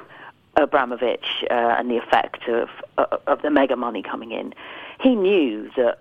[0.56, 4.54] Abramovich uh, and the effect of uh, of the mega money coming in,
[5.00, 6.00] he knew that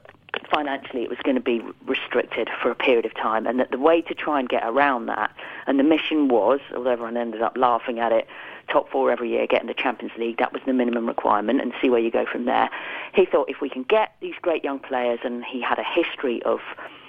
[0.51, 3.79] financially it was going to be restricted for a period of time, and that the
[3.79, 5.31] way to try and get around that,
[5.67, 8.27] and the mission was, although everyone ended up laughing at it,
[8.69, 11.91] top four every year, getting the Champions League, that was the minimum requirement, and see
[11.91, 12.71] where you go from there.
[13.15, 16.43] He thought if we can get these great young players, and he had a history
[16.43, 16.61] of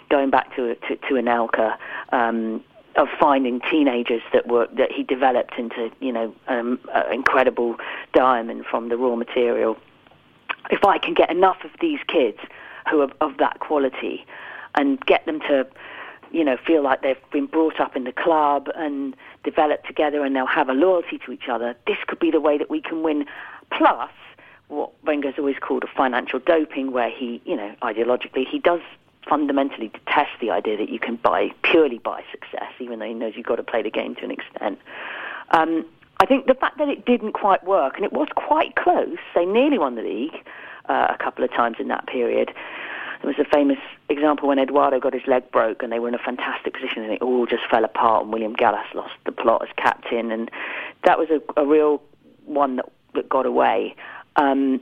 [0.10, 1.78] going back to to, to Anelka.
[2.12, 2.64] Um,
[2.96, 7.76] of finding teenagers that were that he developed into you know um, an incredible
[8.14, 9.78] diamond from the raw material.
[10.72, 12.40] If I can get enough of these kids
[12.90, 14.26] who are of that quality
[14.76, 15.68] and get them to
[16.32, 20.36] you know feel like they've been brought up in the club and develop together and
[20.36, 23.04] they'll have a loyalty to each other this could be the way that we can
[23.04, 23.26] win.
[23.72, 24.12] Plus
[24.68, 28.82] what Wenger's always called a financial doping where he you know ideologically he does
[29.28, 33.34] fundamentally detest the idea that you can buy purely buy success even though he knows
[33.36, 34.80] you've got to play the game to an extent.
[35.52, 35.86] Um,
[36.22, 39.46] I think the fact that it didn't quite work and it was quite close they
[39.46, 40.44] nearly won the league
[40.90, 42.52] uh, a couple of times in that period.
[43.22, 43.78] There was a famous
[44.08, 47.12] example when Eduardo got his leg broke and they were in a fantastic position and
[47.12, 50.50] it all just fell apart and William Gallas lost the plot as captain and
[51.04, 52.02] that was a, a real
[52.46, 52.86] one that,
[53.16, 53.96] that got away.
[54.38, 54.80] Um,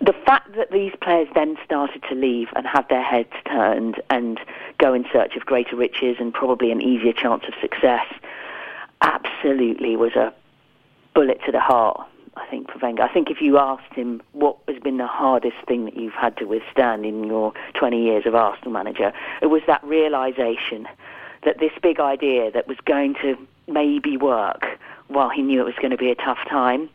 [0.00, 4.38] the fact that these players then started to leave and have their heads turned and
[4.78, 8.06] go in search of greater riches and probably an easier chance of success
[9.00, 10.32] absolutely was a
[11.14, 12.06] bullet to the heart
[12.36, 13.02] I think, for Wenger.
[13.02, 16.36] I think if you asked him what has been the hardest thing that you've had
[16.36, 20.86] to withstand in your 20 years of Arsenal manager, it was that realization
[21.44, 24.66] that this big idea that was going to maybe work
[25.08, 26.88] while he knew it was going to be a tough time,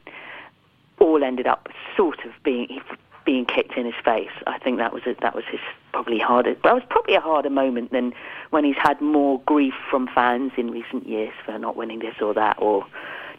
[0.99, 2.81] all ended up sort of being
[3.23, 4.31] being kicked in his face.
[4.47, 5.59] I think that was a, that was his
[5.93, 6.55] probably harder.
[6.63, 8.13] Well, it was probably a harder moment than
[8.49, 12.33] when he's had more grief from fans in recent years for not winning this or
[12.33, 12.85] that or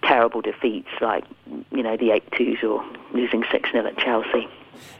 [0.02, 1.24] terrible defeats like
[1.70, 4.48] you know the eight twos or losing six 0 at Chelsea.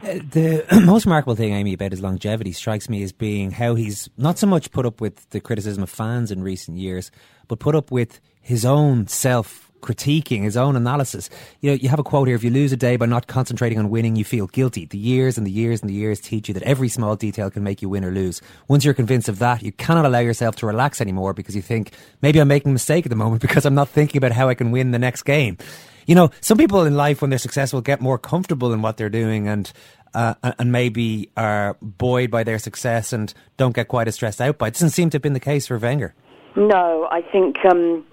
[0.01, 4.09] Uh, the most remarkable thing, Amy, about his longevity strikes me as being how he's
[4.17, 7.11] not so much put up with the criticism of fans in recent years,
[7.47, 11.29] but put up with his own self critiquing his own analysis.
[11.61, 13.77] You know, you have a quote here: "If you lose a day by not concentrating
[13.77, 14.85] on winning, you feel guilty.
[14.85, 17.63] The years and the years and the years teach you that every small detail can
[17.63, 18.41] make you win or lose.
[18.67, 21.91] Once you're convinced of that, you cannot allow yourself to relax anymore because you think
[22.21, 24.55] maybe I'm making a mistake at the moment because I'm not thinking about how I
[24.55, 25.57] can win the next game."
[26.05, 29.09] You know, some people in life, when they're successful, get more comfortable in what they're
[29.09, 29.71] doing and
[30.13, 34.57] uh, and maybe are buoyed by their success and don't get quite as stressed out
[34.57, 34.73] by it.
[34.73, 36.13] Doesn't seem to have been the case for Wenger.
[36.55, 38.05] No, I think um,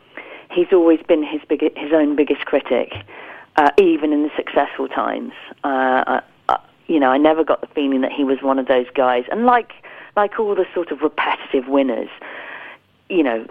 [0.50, 2.92] he's always been his big, his own biggest critic,
[3.56, 5.32] uh, even in the successful times.
[5.64, 8.86] Uh, uh, you know, I never got the feeling that he was one of those
[8.94, 9.24] guys.
[9.30, 9.72] And like
[10.16, 12.08] like all the sort of repetitive winners,
[13.08, 13.46] you know,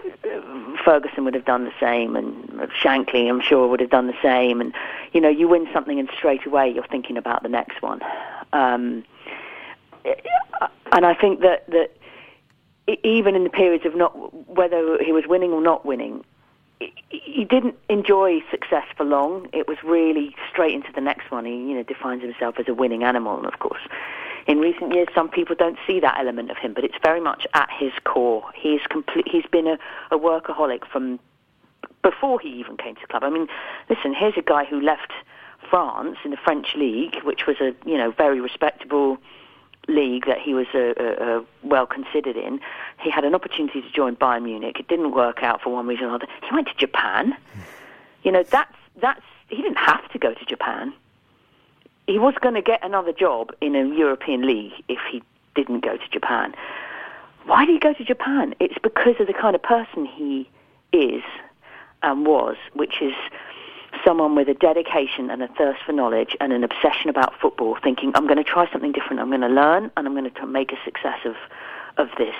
[0.83, 2.35] Ferguson would have done the same, and
[2.83, 4.61] Shankly, I'm sure, would have done the same.
[4.61, 4.73] And
[5.13, 8.01] you know, you win something, and straight away you're thinking about the next one.
[8.51, 9.03] Um,
[10.91, 11.95] and I think that that
[13.03, 14.13] even in the periods of not
[14.49, 16.23] whether he was winning or not winning,
[17.09, 19.47] he didn't enjoy success for long.
[19.51, 21.45] It was really straight into the next one.
[21.45, 23.81] He, you know, defines himself as a winning animal, and of course,
[24.47, 27.45] in recent years, some people don't see that element of him, but it's very much
[27.53, 28.43] at his core.
[28.55, 29.27] He's complete.
[29.29, 29.77] He's been a,
[30.11, 31.19] a workaholic from
[32.01, 33.23] before he even came to the club.
[33.23, 33.47] I mean,
[33.89, 35.11] listen, here's a guy who left
[35.69, 39.17] France in the French league, which was a you know very respectable
[39.87, 42.59] league that he was uh, uh, well considered in.
[43.01, 44.77] He had an opportunity to join Bayern Munich.
[44.79, 46.27] It didn't work out for one reason or another.
[46.47, 47.35] He went to Japan.
[48.23, 50.93] You know, that's that's he didn't have to go to Japan.
[52.07, 55.23] He was going to get another job in a European league if he
[55.55, 56.53] didn't go to Japan.
[57.45, 58.53] Why did he go to Japan?
[58.59, 60.49] It's because of the kind of person he
[60.91, 61.23] is
[62.03, 63.13] and was, which is
[64.03, 68.11] someone with a dedication and a thirst for knowledge and an obsession about football, thinking,
[68.15, 70.71] I'm going to try something different, I'm going to learn, and I'm going to make
[70.71, 71.35] a success of,
[71.97, 72.35] of this.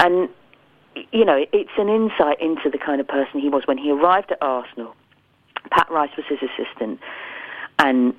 [0.00, 0.28] And,
[1.12, 4.32] you know, it's an insight into the kind of person he was when he arrived
[4.32, 4.94] at Arsenal.
[5.70, 7.00] Pat Rice was his assistant,
[7.78, 8.14] and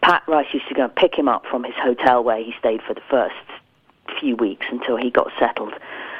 [0.00, 2.82] Pat Rice used to go and pick him up from his hotel where he stayed
[2.82, 3.34] for the first
[4.18, 5.74] few weeks until he got settled.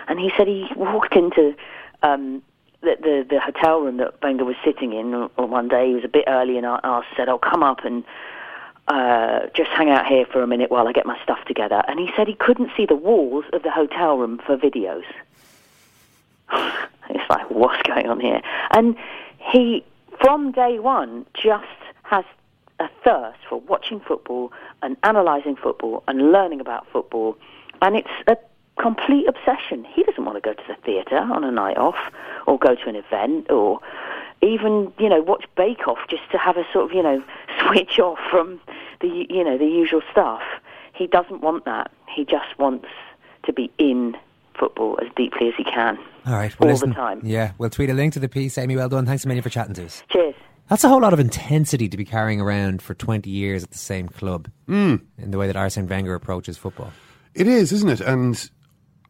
[0.09, 1.55] And he said he walked into
[2.03, 2.43] um,
[2.81, 5.89] the, the the hotel room that Wenger was sitting in on one day.
[5.89, 8.05] He was a bit early and asked, said, "I'll come up and
[8.87, 11.99] uh, just hang out here for a minute while I get my stuff together." And
[11.99, 15.05] he said he couldn't see the walls of the hotel room for videos.
[17.11, 18.41] it's like, what's going on here?
[18.71, 18.97] And
[19.39, 19.85] he,
[20.21, 21.67] from day one, just
[22.05, 22.25] has
[22.81, 24.53] a thirst for watching football
[24.83, 27.37] and analysing football and learning about football.
[27.83, 28.37] And it's a
[28.81, 29.85] complete obsession.
[29.85, 31.97] He doesn't want to go to the theatre on a night off
[32.47, 33.81] or go to an event or
[34.43, 37.23] even, you know, watch Bake Off just to have a sort of, you know,
[37.67, 38.61] switch off from
[39.01, 40.43] the, you know, the usual stuff.
[40.95, 41.91] He doesn't want that.
[42.15, 42.87] He just wants
[43.45, 44.17] to be in
[44.59, 45.97] football as deeply as he can.
[46.27, 46.59] All right.
[46.59, 47.21] Well, all listen, the time.
[47.25, 48.59] Yeah, we'll tweet a link to the piece.
[48.59, 49.07] Amy, well done.
[49.07, 50.03] Thanks a million for chatting to us.
[50.11, 50.35] Cheers.
[50.69, 53.79] That's a whole lot of intensity to be carrying around for 20 years at the
[53.79, 55.01] same club Mm.
[55.17, 56.93] in the way that Arsene Wenger approaches football.
[57.35, 58.01] It is, isn't it?
[58.01, 58.51] And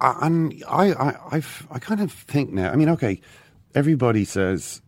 [0.00, 2.70] I- and I, I, I've, I kind of think now.
[2.70, 3.20] I mean, okay,
[3.74, 4.80] everybody says,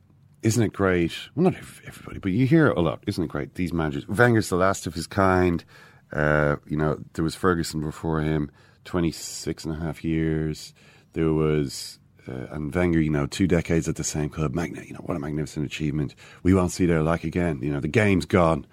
[0.43, 1.55] "Isn't it great?" Well, not
[1.87, 3.03] everybody, but you hear it a lot.
[3.07, 3.55] Isn't it great?
[3.55, 5.65] These managers, Wenger's the last of his kind.
[6.13, 8.51] Uh, you know, there was Ferguson before him,
[8.85, 10.75] 26 and a half years.
[11.13, 11.99] There was.
[12.29, 14.55] Uh, and Wenger, you know, two decades at the same club.
[14.55, 16.15] Magna, you know, what a magnificent achievement.
[16.43, 17.61] We won't see their like again.
[17.63, 18.67] You know, the game's gone.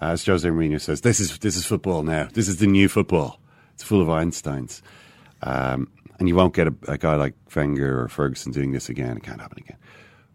[0.00, 2.28] As Jose Mourinho says, this is this is football now.
[2.32, 3.40] This is the new football.
[3.74, 4.82] It's full of Einsteins.
[5.42, 9.16] Um, and you won't get a, a guy like Wenger or Ferguson doing this again.
[9.16, 9.78] It can't happen again.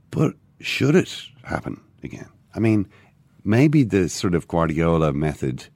[0.09, 2.29] But should it happen again?
[2.55, 2.87] I mean,
[3.43, 5.67] maybe the sort of Guardiola method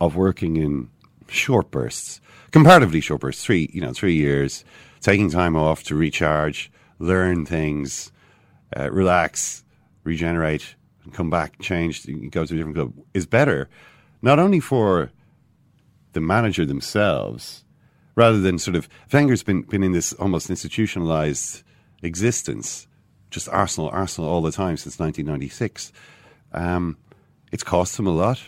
[0.00, 0.90] of working in
[1.28, 2.20] short bursts,
[2.50, 4.64] comparatively short bursts, three, you know, three years,
[5.00, 8.10] taking time off to recharge, learn things,
[8.76, 9.64] uh, relax,
[10.02, 10.74] regenerate,
[11.04, 13.68] and come back, change, go to a different club is better,
[14.22, 15.10] not only for
[16.12, 17.63] the manager themselves,
[18.14, 21.62] rather than sort of Wenger's been been in this almost institutionalized
[22.02, 22.86] existence,
[23.30, 25.92] just Arsenal, Arsenal all the time since 1996.
[26.52, 26.96] Um,
[27.52, 28.40] it's cost him a lot,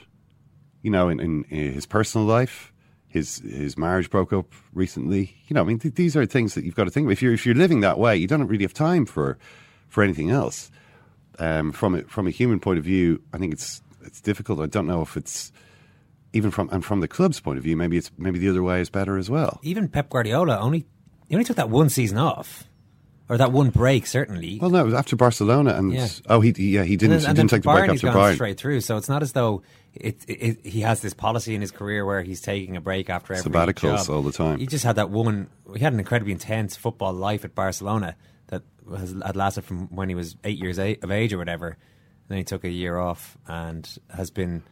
[0.83, 2.73] you know, in, in, in his personal life.
[3.09, 5.37] His his marriage broke up recently.
[5.47, 7.13] You know, I mean, th- these are things that you've got to think of.
[7.13, 9.39] If you're if you're living that way, you don't really have time for
[9.89, 10.71] for anything else.
[11.39, 14.61] Um, from a, from a human point of view, I think it's it's difficult.
[14.61, 15.53] I don't know if it's
[16.37, 18.81] even from and from the club's point of view, maybe it's maybe the other way
[18.81, 19.59] is better as well.
[19.63, 20.87] Even Pep Guardiola only
[21.29, 22.65] he only took that one season off,
[23.29, 24.59] or that one break certainly.
[24.61, 26.09] Well, no, it was after Barcelona, and Yeah.
[26.29, 28.35] oh, he yeah he didn't he then- and didn't take the break after Bayern.
[28.35, 28.81] straight through.
[28.83, 29.63] So it's not as though
[29.95, 33.33] it, it, he has this policy in his career where he's taking a break after
[33.35, 34.11] every Sabbaticals job.
[34.11, 34.59] all the time.
[34.59, 35.49] He just had that one.
[35.75, 38.15] He had an incredibly intense football life at Barcelona
[38.49, 38.63] that
[38.97, 41.69] has had lasted from when he was eight years of age or whatever.
[41.69, 44.63] And then he took a year off and has been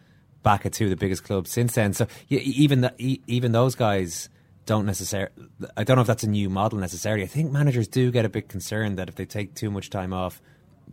[0.44, 1.92] back at two of the biggest clubs since then.
[1.92, 4.28] So yeah, even that, e- even those guys
[4.66, 5.32] don't necessarily.
[5.76, 7.24] I don't know if that's a new model necessarily.
[7.24, 10.12] I think managers do get a bit concerned that if they take too much time
[10.12, 10.40] off,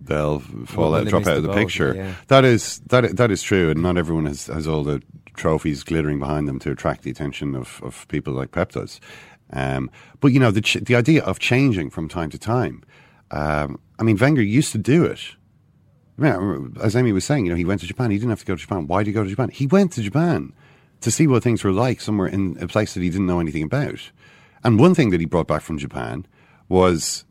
[0.04, 1.93] They'll fall out, drop out of the picture.
[1.95, 2.14] Yeah.
[2.28, 5.02] That is that that is true, and not everyone has, has all the
[5.36, 8.99] trophies glittering behind them to attract the attention of, of people like Pep does.
[9.54, 12.84] Um, but you know the ch- the idea of changing from time to time.
[13.32, 15.20] Um, I mean, Wenger used to do it.
[16.24, 18.12] As Amy was saying, you know, he went to Japan.
[18.12, 18.88] He didn't have to go to Japan.
[18.88, 19.50] Why did he go to Japan?
[19.50, 20.54] He went to Japan
[21.02, 23.64] to see what things were like somewhere in a place that he didn't know anything
[23.64, 24.12] about.
[24.64, 26.26] And one thing that he brought back from Japan
[26.70, 27.26] was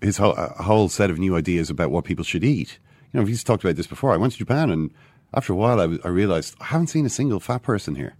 [0.00, 2.78] his whole, a whole set of new ideas about what people should eat.
[3.12, 4.12] You know, he's talked about this before.
[4.12, 4.90] I went to Japan, and
[5.34, 8.14] after a while, I, I realized I haven't seen a single fat person here,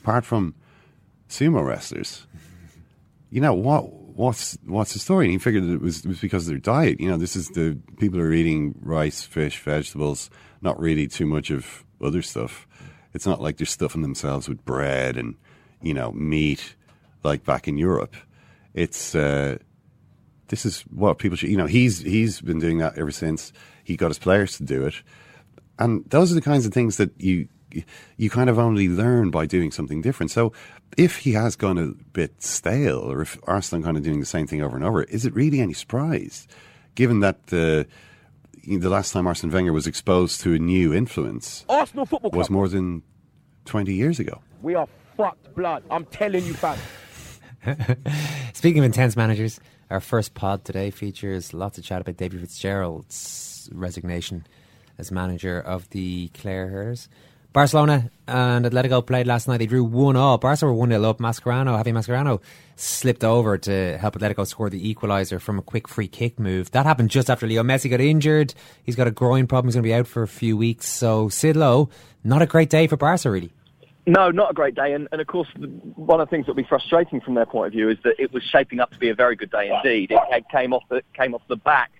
[0.00, 0.54] apart from
[1.28, 2.26] sumo wrestlers.
[3.30, 3.90] You know what?
[4.16, 5.26] What's what's the story?
[5.26, 7.00] And he figured it was it was because of their diet.
[7.00, 10.30] You know, this is the people are eating rice, fish, vegetables,
[10.62, 12.66] not really too much of other stuff.
[13.12, 15.34] It's not like they're stuffing themselves with bread and
[15.82, 16.76] you know meat
[17.24, 18.16] like back in Europe.
[18.72, 19.58] It's uh,
[20.48, 21.50] this is what people should.
[21.50, 23.52] You know, he's he's been doing that ever since
[23.84, 24.94] he got his players to do it,
[25.78, 27.48] and those are the kinds of things that you
[28.16, 30.30] you kind of only learn by doing something different.
[30.30, 30.52] So,
[30.96, 34.46] if he has gone a bit stale, or if Arsenal kind of doing the same
[34.46, 36.46] thing over and over, is it really any surprise,
[36.94, 37.86] given that the
[38.62, 42.30] you know, the last time Arsene Wenger was exposed to a new influence Arsenal Football
[42.30, 42.38] Club.
[42.38, 43.02] was more than
[43.64, 44.40] twenty years ago?
[44.62, 45.82] We are fucked blood.
[45.90, 46.78] I'm telling you, fam.
[48.52, 53.68] Speaking of intense managers, Our first pod today features lots of chat about David Fitzgerald's
[53.72, 54.44] resignation
[54.98, 57.08] as manager of the Clare hurlers.
[57.56, 59.56] Barcelona and Atletico played last night.
[59.56, 60.36] They drew 1 all.
[60.36, 61.20] Barca were 1 0 up.
[61.20, 62.42] Mascherano, Javi Mascherano,
[62.76, 66.70] slipped over to help Atletico score the equaliser from a quick free kick move.
[66.72, 68.52] That happened just after Leo Messi got injured.
[68.82, 69.68] He's got a groin problem.
[69.68, 70.86] He's going to be out for a few weeks.
[70.86, 71.88] So, Sid Lowe,
[72.22, 73.50] not a great day for Barca, really.
[74.06, 74.92] No, not a great day.
[74.92, 77.68] And, and of course, one of the things that will be frustrating from their point
[77.68, 80.12] of view is that it was shaping up to be a very good day indeed.
[80.12, 81.90] It came off the, came off the back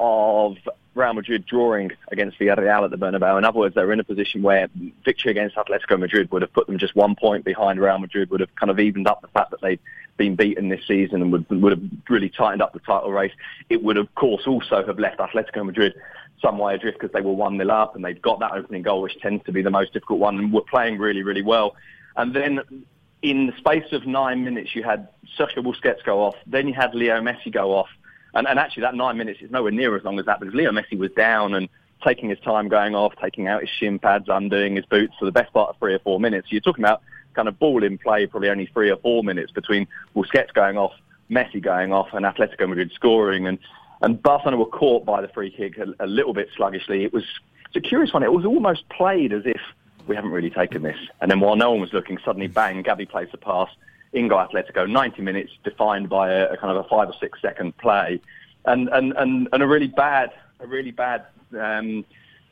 [0.00, 0.56] of
[0.94, 3.38] Real Madrid drawing against Villarreal at the Bernabeu.
[3.38, 4.68] In other words, they were in a position where
[5.04, 8.40] victory against Atletico Madrid would have put them just one point behind Real Madrid, would
[8.40, 9.80] have kind of evened up the fact that they'd
[10.16, 13.32] been beaten this season and would, would have really tightened up the title race.
[13.70, 15.94] It would, of course, also have left Atletico Madrid
[16.42, 19.00] some way adrift because they were 1 0 up and they'd got that opening goal,
[19.02, 21.74] which tends to be the most difficult one, and were playing really, really well.
[22.16, 22.84] And then
[23.22, 26.94] in the space of nine minutes, you had Sergio Busquets go off, then you had
[26.94, 27.88] Leo Messi go off.
[28.34, 30.70] And, and actually, that nine minutes is nowhere near as long as that because Leo
[30.72, 31.68] Messi was down and
[32.04, 35.32] taking his time going off, taking out his shin pads, undoing his boots for the
[35.32, 36.48] best part of three or four minutes.
[36.50, 37.02] You're talking about
[37.34, 40.92] kind of ball in play, probably only three or four minutes between Busquets going off,
[41.30, 43.46] Messi going off, and Atletico Madrid scoring.
[43.46, 43.58] And
[44.02, 47.04] and Barcelona were caught by the free kick a, a little bit sluggishly.
[47.04, 47.24] It was
[47.66, 48.22] it's a curious one.
[48.22, 49.60] It was almost played as if
[50.06, 50.98] we haven't really taken this.
[51.20, 53.68] And then while no one was looking, suddenly bang, Gabi plays the pass.
[54.14, 57.76] Ingo Atletico, 90 minutes defined by a, a, kind of a five or six second
[57.78, 58.20] play,
[58.64, 61.24] and and and, and a really bad, a really bad
[61.58, 62.04] um,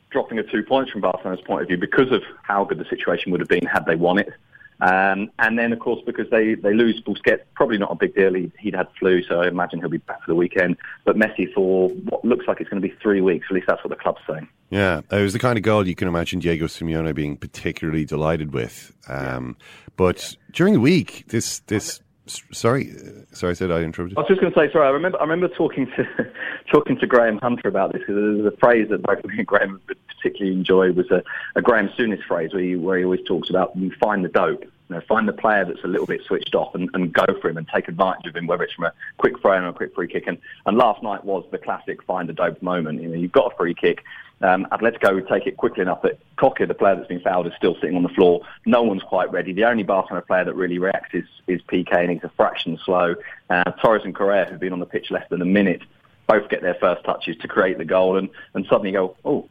[0.09, 3.31] dropping of two points from Barcelona's point of view because of how good the situation
[3.31, 4.33] would have been had they won it.
[4.81, 8.33] Um, and then, of course, because they, they lose Busquets, probably not a big deal.
[8.33, 10.75] He, would had flu, so I imagine he'll be back for the weekend.
[11.05, 13.45] But Messi for what looks like it's going to be three weeks.
[13.49, 14.47] At least that's what the club's saying.
[14.71, 18.53] Yeah, it was the kind of goal you can imagine Diego Simeone being particularly delighted
[18.53, 18.95] with.
[19.07, 19.55] Um,
[19.97, 22.91] but during the week, this this sorry,
[23.33, 24.17] sorry, I said I interrupted.
[24.17, 24.87] I was just going to say, sorry.
[24.87, 26.31] I remember I remember talking to
[26.73, 29.79] talking to Graham Hunter about this because there's a phrase that both me and Graham
[30.21, 31.23] particularly enjoy was a,
[31.55, 34.63] a Graham Souness phrase where he, where he always talks about you find the dope.
[34.63, 37.49] You know, find the player that's a little bit switched off and, and go for
[37.49, 39.95] him and take advantage of him, whether it's from a quick throw or a quick
[39.95, 40.27] free kick.
[40.27, 43.01] And, and last night was the classic find the dope moment.
[43.01, 44.03] You know, you've got a free kick.
[44.41, 47.53] Um, Atletico would take it quickly enough that Koke, the player that's been fouled, is
[47.55, 48.41] still sitting on the floor.
[48.65, 49.53] No one's quite ready.
[49.53, 53.15] The only Barcelona player that really reacts is, is Piqué, and he's a fraction slow.
[53.49, 55.83] Uh, Torres and Correa, who've been on the pitch less than a minute,
[56.27, 59.47] both get their first touches to create the goal, and, and suddenly go, oh,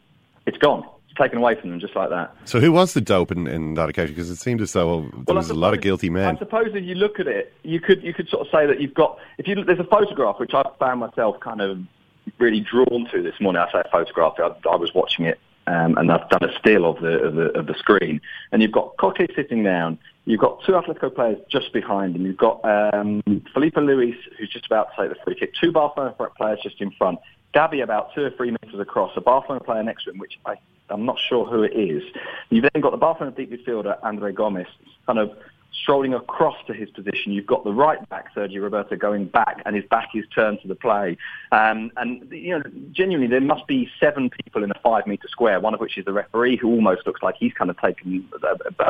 [0.46, 0.84] it's gone
[1.20, 2.34] taken away from them just like that.
[2.44, 4.14] So who was the dope in, in that occasion?
[4.14, 6.36] Because it seemed as though there well, was suppose, a lot of guilty men.
[6.36, 8.80] I suppose if you look at it, you could you could sort of say that
[8.80, 11.78] you've got if you there's a photograph which I found myself kind of
[12.38, 13.62] really drawn to this morning.
[13.62, 14.34] I say a photograph.
[14.38, 15.38] I, I was watching it.
[15.66, 18.20] Um, and I've done a still of the, of the of the screen,
[18.50, 19.98] and you've got Koke sitting down.
[20.24, 22.24] You've got two Atletico players just behind him.
[22.26, 23.22] You've got um,
[23.52, 25.54] Filipe Luis, who's just about to take the free kick.
[25.54, 27.20] Two Barcelona players just in front.
[27.54, 29.12] Gabi about two or three metres across.
[29.16, 30.56] A Barcelona player next to him, which I
[30.90, 32.02] I'm not sure who it is.
[32.50, 34.66] You've then got the Barcelona deep midfielder, Andre Gomes,
[35.06, 35.30] kind of
[35.72, 37.32] strolling across to his position.
[37.32, 40.68] You've got the right back, Sergi Roberto, going back, and his back is turned to
[40.68, 41.16] the play.
[41.52, 42.62] Um, and, you know,
[42.92, 46.04] genuinely, there must be seven people in a five metre square, one of which is
[46.04, 48.28] the referee, who almost looks like he's kind of taken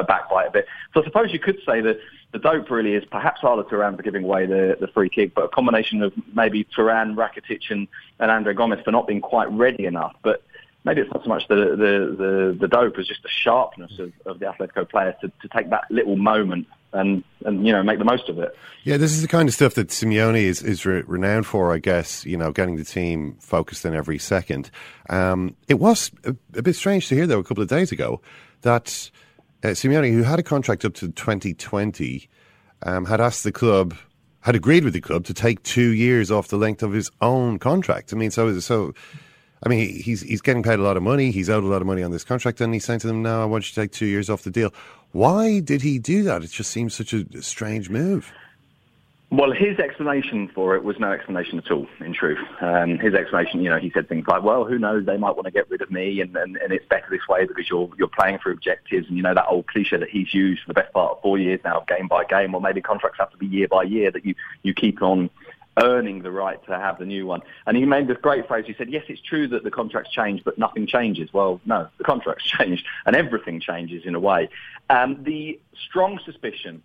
[0.07, 0.67] back by a bit.
[0.95, 1.99] So I suppose you could say that
[2.33, 5.45] the dope really is perhaps Arda Turan for giving away the, the free kick, but
[5.45, 9.85] a combination of maybe Turan, Rakitic, and, and Andre Gomes for not being quite ready
[9.85, 10.15] enough.
[10.23, 10.43] But
[10.85, 14.13] maybe it's not so much the the, the, the dope as just the sharpness of,
[14.27, 17.99] of the Atletico players to, to take that little moment and and you know make
[17.99, 18.57] the most of it.
[18.85, 21.79] Yeah, this is the kind of stuff that Simeone is is re- renowned for, I
[21.79, 22.25] guess.
[22.25, 24.71] You know, getting the team focused in every second.
[25.09, 28.21] Um, it was a, a, bit strange to hear though a couple of days ago
[28.63, 29.11] that
[29.63, 32.29] uh, Simeone, who had a contract up to 2020,
[32.83, 33.95] um, had asked the club.
[34.45, 37.59] Had agreed with the club to take two years off the length of his own
[37.59, 38.15] contract.
[38.15, 38.95] I mean, so is it so
[39.63, 41.31] I mean, he's he's getting paid a lot of money.
[41.31, 43.43] He's owed a lot of money on this contract, and he's saying to them, "No,
[43.43, 44.73] I want you to take two years off the deal."
[45.13, 46.43] Why did he do that?
[46.43, 48.33] It just seems such a strange move.
[49.33, 52.41] Well, his explanation for it was no explanation at all, in truth.
[52.61, 55.45] Um, his explanation, you know, he said things like, well, who knows, they might want
[55.45, 58.09] to get rid of me and, and, and it's better this way because you're, you're
[58.09, 60.93] playing for objectives and, you know, that old cliche that he's used for the best
[60.93, 63.69] part of four years now, game by game, or maybe contracts have to be year
[63.69, 64.35] by year, that you,
[64.65, 65.31] you keep on
[65.83, 67.43] earning the right to have the new one.
[67.67, 68.65] And he made this great phrase.
[68.67, 71.33] He said, yes, it's true that the contracts change, but nothing changes.
[71.33, 74.49] Well, no, the contracts change and everything changes in a way.
[74.89, 75.59] Um, the
[75.89, 76.83] strong suspicion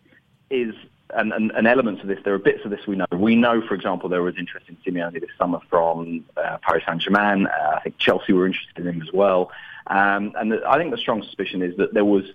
[0.50, 0.74] is,
[1.10, 3.06] and, elements of this, there are bits of this we know.
[3.12, 7.48] We know, for example, there was interest in Simeone this summer from uh, Paris Saint-Germain.
[7.48, 9.52] Uh, I think Chelsea were interested in him as well.
[9.88, 12.26] Um, and the, I think the strong suspicion is that there was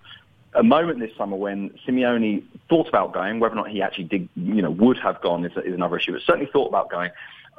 [0.54, 4.28] a moment this summer when Simeone thought about going, whether or not he actually did,
[4.34, 7.10] you know, would have gone is, is another issue, but certainly thought about going,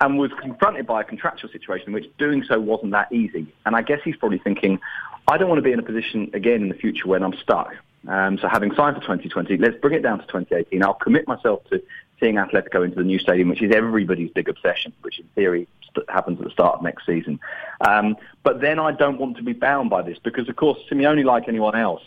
[0.02, 3.48] and was confronted by a contractual situation in which doing so wasn't that easy.
[3.66, 4.80] And I guess he's probably thinking,
[5.28, 7.76] I don't want to be in a position again in the future when I'm stuck.
[8.08, 10.84] Um, so having signed for 2020, let's bring it down to 2018.
[10.84, 11.82] I'll commit myself to
[12.20, 15.68] seeing Atletico into the new stadium, which is everybody's big obsession, which in theory
[16.10, 17.40] happens at the start of next season.
[17.82, 21.26] Um, but then I don't want to be bound by this because, of course, Simeone,
[21.26, 22.02] like anyone else,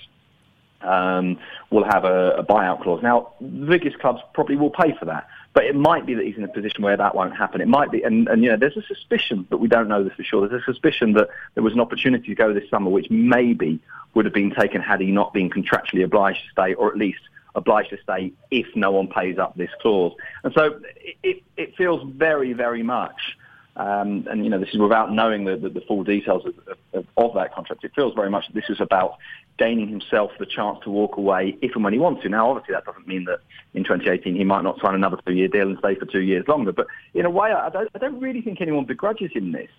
[0.84, 1.38] um,
[1.70, 3.02] will have a, a buyout clause.
[3.02, 6.36] Now, the biggest clubs probably will pay for that, but it might be that he's
[6.36, 7.60] in a position where that won't happen.
[7.60, 10.12] It might be, and, and you know, there's a suspicion, but we don't know this
[10.14, 10.48] for sure.
[10.48, 13.80] There's a suspicion that there was an opportunity to go this summer, which maybe
[14.14, 17.20] would have been taken had he not been contractually obliged to stay, or at least
[17.54, 20.12] obliged to stay if no one pays up this clause.
[20.42, 23.36] And so it, it, it feels very, very much.
[23.76, 27.06] Um, and you know, this is without knowing the, the, the full details of, of,
[27.16, 27.82] of, that contract.
[27.82, 29.18] It feels very much that this is about
[29.58, 32.28] gaining himself the chance to walk away if and when he wants to.
[32.28, 33.40] Now, obviously, that doesn't mean that
[33.74, 36.70] in 2018 he might not sign another two-year deal and stay for two years longer.
[36.70, 39.70] But in a way, I don't, I don't really think anyone begrudges him this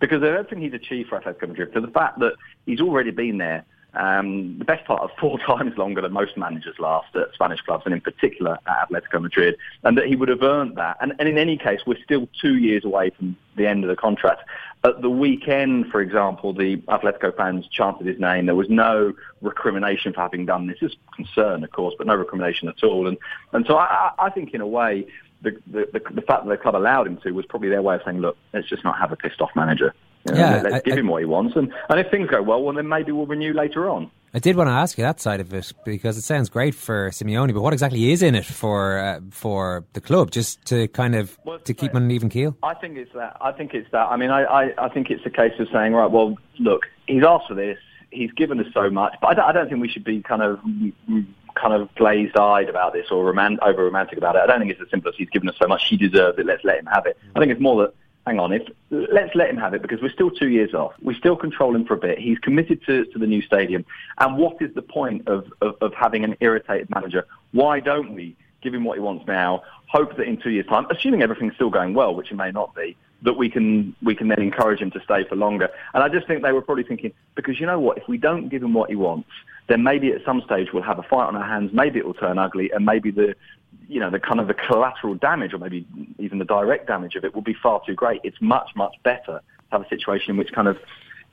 [0.00, 2.32] because of everything he's achieved for Atletico Madrid, to the fact that
[2.64, 3.64] he's already been there
[3.94, 7.84] um, the best part of four times longer than most managers last at Spanish clubs,
[7.84, 10.96] and in particular at Atletico Madrid, and that he would have earned that.
[11.00, 13.96] And, and in any case, we're still two years away from the end of the
[13.96, 14.42] contract.
[14.84, 18.46] At the weekend, for example, the Atletico fans chanted his name.
[18.46, 20.78] There was no recrimination for having done this.
[20.80, 23.06] There's concern, of course, but no recrimination at all.
[23.06, 23.16] And
[23.52, 25.06] and so I, I think, in a way,
[25.42, 28.02] the, the, the fact that the club allowed him to was probably their way of
[28.04, 29.94] saying, look, let's just not have a pissed off manager.
[30.26, 32.42] You know, Yeah, let's I- give him what he wants, and, and if things go
[32.42, 34.10] well, well, then maybe we'll renew later on.
[34.34, 37.10] I did want to ask you that side of it because it sounds great for
[37.10, 40.30] Simeone, but what exactly is in it for uh, for the club?
[40.30, 42.56] Just to kind of to keep on an even keel.
[42.62, 43.36] I think it's that.
[43.42, 44.06] I think it's that.
[44.10, 47.22] I mean, I, I, I think it's a case of saying, right, well, look, he's
[47.24, 47.76] asked for this.
[48.10, 50.40] He's given us so much, but I don't, I don't think we should be kind
[50.42, 50.60] of
[51.54, 54.40] kind of glazed-eyed about this or roman- over-romantic about it.
[54.42, 56.46] I don't think it's as simple as he's given us so much, he deserves it.
[56.46, 57.18] Let's let him have it.
[57.36, 57.94] I think it's more that
[58.26, 60.92] hang on, if let's let him have it because we're still two years off.
[61.02, 62.18] We still control him for a bit.
[62.18, 63.84] He's committed to, to the new stadium.
[64.18, 67.26] And what is the point of, of, of having an irritated manager?
[67.52, 69.62] Why don't we give him what he wants now?
[69.88, 72.74] Hope that in two years' time, assuming everything's still going well, which it may not
[72.74, 75.68] be, that we can we can then encourage him to stay for longer.
[75.94, 78.48] And I just think they were probably thinking because you know what, if we don't
[78.48, 79.28] give him what he wants,
[79.68, 81.72] then maybe at some stage we'll have a fight on our hands.
[81.72, 83.34] Maybe it will turn ugly, and maybe the
[83.92, 85.86] you know the kind of the collateral damage, or maybe
[86.18, 88.20] even the direct damage of it, will be far too great.
[88.24, 90.78] It's much much better to have a situation in which kind of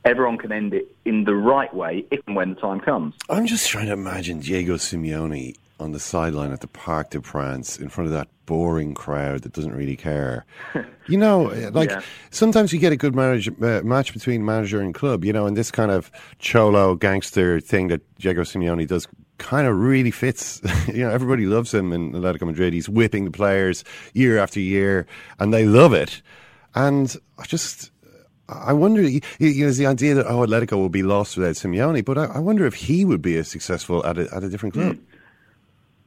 [0.04, 3.14] everyone can end it in the right way if and when the time comes.
[3.28, 7.78] I'm just trying to imagine Diego Simeone on the sideline at the Parc de France
[7.78, 10.44] in front of that boring crowd that doesn't really care.
[11.06, 11.42] You know,
[11.72, 12.02] like Yeah.
[12.30, 15.56] sometimes you get a good marriage, uh, match between manager and club, you know, and
[15.56, 16.08] this kind of
[16.38, 19.08] cholo gangster thing that Diego Simeone does
[19.40, 20.60] kind of really fits.
[20.86, 22.72] you know, everybody loves him in Atletico Madrid.
[22.72, 23.82] He's whipping the players
[24.14, 25.06] year after year,
[25.40, 26.22] and they love it.
[26.74, 27.90] And I just.
[28.52, 32.18] I wonder, you know, the idea that oh, Atletico will be lost without Simeone, but
[32.18, 34.98] I, I wonder if he would be as successful at a, at a different club.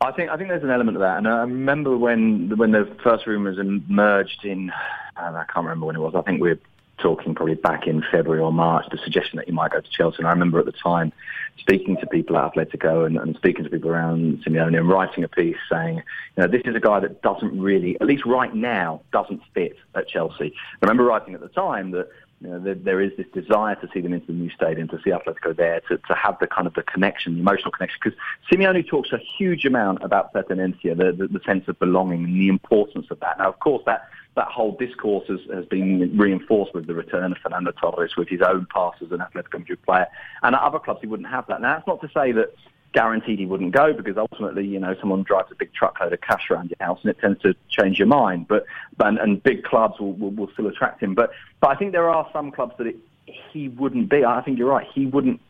[0.02, 2.86] I think I think there's an element of that, and I remember when when the
[3.02, 4.74] first rumours emerged in
[5.16, 6.16] I can't remember when it was.
[6.16, 6.60] I think we were
[6.98, 8.86] talking probably back in February or March.
[8.92, 11.14] The suggestion that he might go to Chelsea, and I remember at the time
[11.58, 15.28] speaking to people at Atletico and, and speaking to people around Simeone and writing a
[15.28, 19.02] piece saying, you know, this is a guy that doesn't really, at least right now,
[19.12, 20.54] doesn't fit at Chelsea.
[20.82, 22.10] I remember writing at the time that
[22.42, 25.00] you know, there, there is this desire to see them into the new stadium, to
[25.02, 28.00] see Atletico there, to, to have the kind of the connection, the emotional connection.
[28.04, 28.20] Because
[28.52, 32.50] Simeone talks a huge amount about pertenencia, the, the, the sense of belonging and the
[32.50, 33.38] importance of that.
[33.40, 37.38] Now, of course, that, that whole discourse has, has been reinforced with the return of
[37.38, 40.08] Fernando Torres, with his own pass as an Atletico Madrid player.
[40.42, 41.62] And at other clubs, he wouldn't have that.
[41.62, 42.54] Now, that's not to say that
[42.94, 46.50] guaranteed he wouldn't go because ultimately, you know, someone drives a big truckload of cash
[46.50, 48.48] around your house and it tends to change your mind.
[48.48, 48.66] But
[49.00, 51.14] and, and big clubs will, will, will still attract him.
[51.16, 54.24] But but I think there are some clubs that it, he wouldn't be.
[54.24, 54.88] I think you're right.
[54.94, 55.42] He wouldn't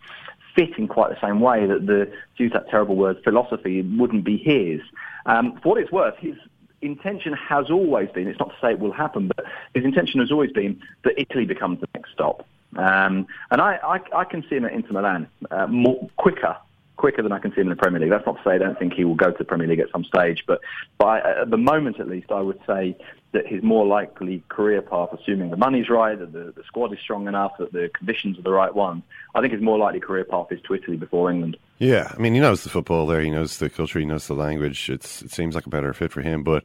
[0.56, 4.24] fit in quite the same way that the to use that terrible word philosophy wouldn't
[4.24, 4.82] be his.
[5.26, 6.36] Um, for what it's worth, his
[6.84, 8.28] intention has always been.
[8.28, 11.46] It's not to say it will happen, but his intention has always been that Italy
[11.46, 12.46] becomes the next stop.
[12.76, 16.58] Um, and I, I, I can see him at Inter Milan uh, more quicker
[16.96, 18.12] quicker than I can see him in the Premier League.
[18.12, 19.92] That's not to say I don't think he will go to the Premier League at
[19.92, 20.62] some stage, but
[20.98, 22.96] by, at the moment at least, I would say
[23.32, 27.00] that his more likely career path, assuming the money's right, that the, the squad is
[27.00, 29.04] strong enough, that the conditions are the right ones,
[29.34, 31.58] I think his more likely career path is to Italy before England.
[31.84, 33.20] Yeah, I mean, he knows the football there.
[33.20, 34.00] He knows the culture.
[34.00, 34.90] He knows the language.
[34.90, 36.42] It's, it seems like a better fit for him.
[36.42, 36.64] But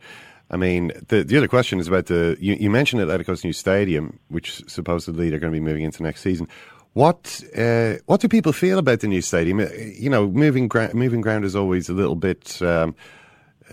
[0.48, 2.36] I mean, the the other question is about the.
[2.38, 6.20] You, you mentioned Atletico's new stadium, which supposedly they're going to be moving into next
[6.20, 6.46] season.
[6.92, 9.58] What uh, what do people feel about the new stadium?
[9.58, 12.94] Uh, You know, moving gra- moving ground is always a little bit um,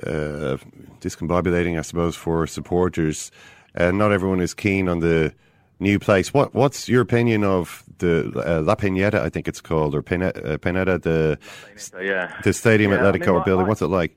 [0.01, 0.57] uh,
[0.99, 3.31] discombobulating, I suppose, for supporters.
[3.77, 5.31] Uh, not everyone is keen on the
[5.79, 6.33] new place.
[6.33, 9.21] What what's your opinion of the uh, La Peineta?
[9.21, 11.37] I think it's called or Peineta, uh, Peineta the
[11.75, 12.39] So, yeah.
[12.43, 13.67] the stadium Yeah, I Atletico mean, building.
[13.67, 14.15] What's it like?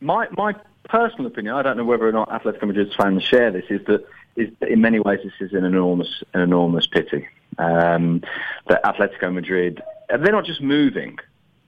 [0.00, 0.54] My my
[0.88, 4.06] personal opinion, I don't know whether or not Atletico Madrid's fans share this, is that
[4.36, 7.26] is that in many ways this is an enormous an enormous pity.
[7.58, 8.22] Um,
[8.68, 11.18] that Atletico Madrid they're not just moving;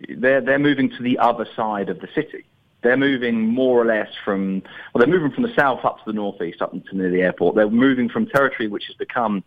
[0.09, 2.44] they're they're moving to the other side of the city.
[2.82, 4.62] They're moving more or less from
[4.92, 7.56] well, they're moving from the south up to the northeast, up to near the airport.
[7.56, 9.42] They're moving from territory which has become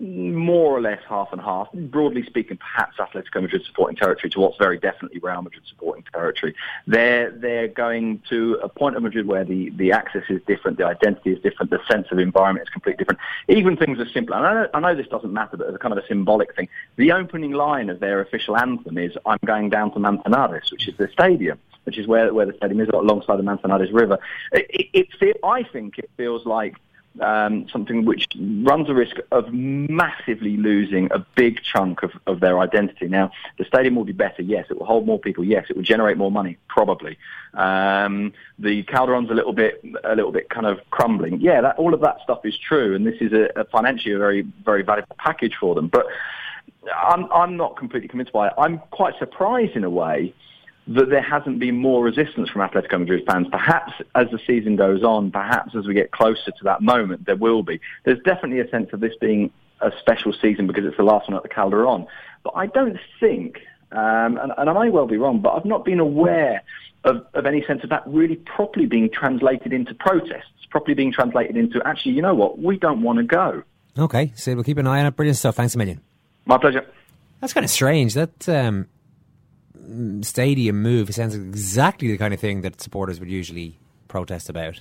[0.00, 1.70] more or less half and half.
[1.72, 6.54] Broadly speaking, perhaps Atletico Madrid supporting territory to what's very definitely Real Madrid supporting territory.
[6.86, 10.86] They're they're going to a point of Madrid where the, the access is different, the
[10.86, 13.20] identity is different, the sense of environment is completely different.
[13.48, 14.34] Even things as simple.
[14.34, 16.56] And I know, I know this doesn't matter, but as a kind of a symbolic
[16.56, 20.88] thing, the opening line of their official anthem is "I'm going down to Manzanares," which
[20.88, 21.58] is the stadium.
[21.84, 24.18] Which is where where the stadium is alongside the Manzanares River.
[24.52, 26.76] It, it, it I think it feels like
[27.20, 32.60] um, something which runs a risk of massively losing a big chunk of, of their
[32.60, 33.08] identity.
[33.08, 34.66] Now, the stadium will be better, yes.
[34.70, 35.66] It will hold more people, yes.
[35.68, 37.18] It will generate more money, probably.
[37.54, 41.40] Um, the Calderon's a little bit, a little bit kind of crumbling.
[41.40, 44.18] Yeah, that, all of that stuff is true, and this is a, a financially a
[44.18, 45.88] very, very valuable package for them.
[45.88, 46.06] But
[46.96, 48.54] I'm, I'm not completely convinced by it.
[48.56, 50.32] I'm quite surprised in a way
[50.88, 53.46] that there hasn't been more resistance from Atletico Madrid fans.
[53.50, 57.36] Perhaps as the season goes on, perhaps as we get closer to that moment, there
[57.36, 57.80] will be.
[58.04, 59.50] There's definitely a sense of this being
[59.80, 62.06] a special season because it's the last one at the Calderon.
[62.42, 63.58] But I don't think,
[63.92, 66.62] um, and, and I may well be wrong, but I've not been aware
[67.04, 71.56] of, of any sense of that really properly being translated into protests, properly being translated
[71.56, 73.62] into actually, you know what, we don't want to go.
[73.98, 75.16] Okay, so we'll keep an eye on it.
[75.16, 75.56] Brilliant stuff.
[75.56, 76.00] Thanks a million.
[76.46, 76.86] My pleasure.
[77.40, 78.14] That's kind of strange.
[78.14, 78.86] That um,
[80.22, 83.78] stadium move sounds exactly the kind of thing that supporters would usually
[84.08, 84.80] protest about.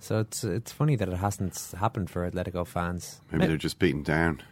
[0.00, 3.20] So it's it's funny that it hasn't happened for Atletico fans.
[3.32, 4.42] Maybe they're just beaten down.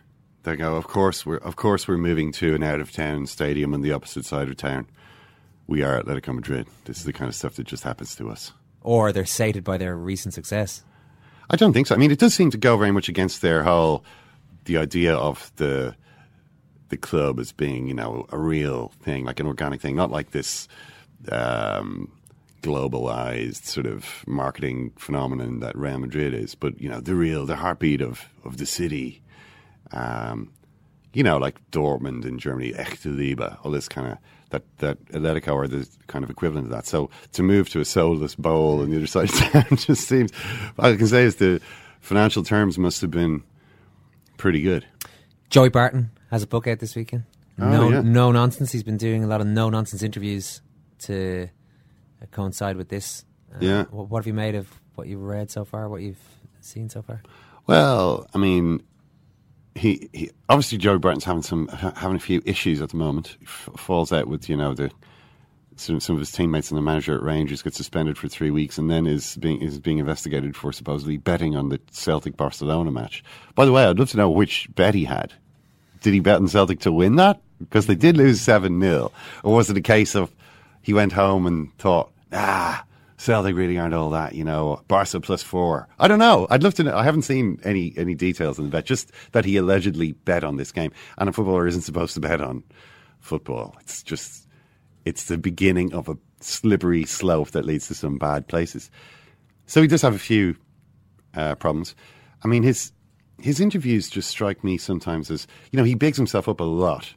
[0.43, 3.75] They go, of course we're of course we're moving to an out of town stadium
[3.75, 4.87] on the opposite side of town.
[5.67, 6.67] We are Atletico Madrid.
[6.85, 8.53] This is the kind of stuff that just happens to us.
[8.83, 10.85] Or they're sated by their recent success.
[11.51, 11.95] I don't think so.
[11.95, 14.05] I mean, it does seem to go very much against their whole
[14.65, 15.95] the idea of the
[16.89, 20.31] the club as being, you know, a real thing, like an organic thing, not like
[20.31, 20.69] this
[21.31, 22.13] um,
[22.63, 27.57] globalized sort of marketing phenomenon that Real Madrid is, but you know, the real, the
[27.57, 29.23] heartbeat of of the city.
[29.93, 30.53] Um,
[31.13, 34.19] you know, like Dortmund in Germany, Echte Liebe, all this kind of
[34.51, 36.87] that that Atletico are the kind of equivalent of that.
[36.87, 40.31] So to move to a soulless bowl on the other side of town just seems.
[40.79, 41.61] All I can say is the
[42.01, 43.43] financial terms must have been
[44.37, 44.87] pretty good.
[45.49, 47.25] Joey Barton has a book out this weekend.
[47.59, 48.01] Oh, no, yeah.
[48.03, 48.73] no nonsense.
[48.73, 50.61] He's been doing a lot of no nonsense interviews
[51.01, 51.49] to
[52.23, 53.25] uh, coincide with this.
[53.55, 53.85] Uh, Yeah.
[53.85, 55.89] What, what have you made of what you've read so far?
[55.89, 56.21] What you've
[56.61, 57.23] seen so far?
[57.67, 58.83] Well, I mean,
[59.75, 63.37] he, he obviously Joey Barton's having some ha- having a few issues at the moment.
[63.41, 64.91] He f- falls out with you know the
[65.77, 68.79] some, some of his teammates and the manager at Rangers gets suspended for three weeks,
[68.79, 73.23] and then is being is being investigated for supposedly betting on the Celtic Barcelona match.
[73.55, 75.33] By the way, I'd love to know which bet he had.
[76.01, 79.55] Did he bet on Celtic to win that because they did lose seven 0 or
[79.55, 80.31] was it a case of
[80.83, 82.85] he went home and thought, ah.
[83.19, 84.83] Celtic really aren't all that, you know.
[84.89, 85.89] Barca plus four.
[85.99, 86.47] I don't know.
[86.51, 86.97] I'd love to know.
[86.97, 88.85] I haven't seen any any details in the bet.
[88.85, 90.93] Just that he allegedly bet on this game.
[91.17, 92.63] And a footballer isn't supposed to bet on
[93.21, 93.75] football.
[93.81, 94.47] It's just
[95.05, 98.91] it's the beginning of a slippery slope that leads to some bad places.
[99.67, 100.57] So he does have a few
[101.35, 101.95] uh, problems.
[102.45, 102.93] I mean, his
[103.41, 107.15] his interviews just strike me sometimes as you know he bigs himself up a lot.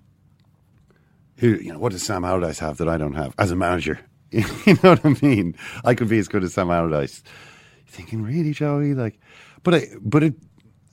[1.38, 4.00] Who you know what does Sam Allardyce have that I don't have as a manager?
[4.32, 4.44] you
[4.84, 5.56] know what I mean?
[5.84, 7.24] I could be as good as Sam Allardyce.
[7.78, 8.94] You're thinking, really, Joey?
[8.94, 9.20] Like,
[9.64, 10.36] but I, but it,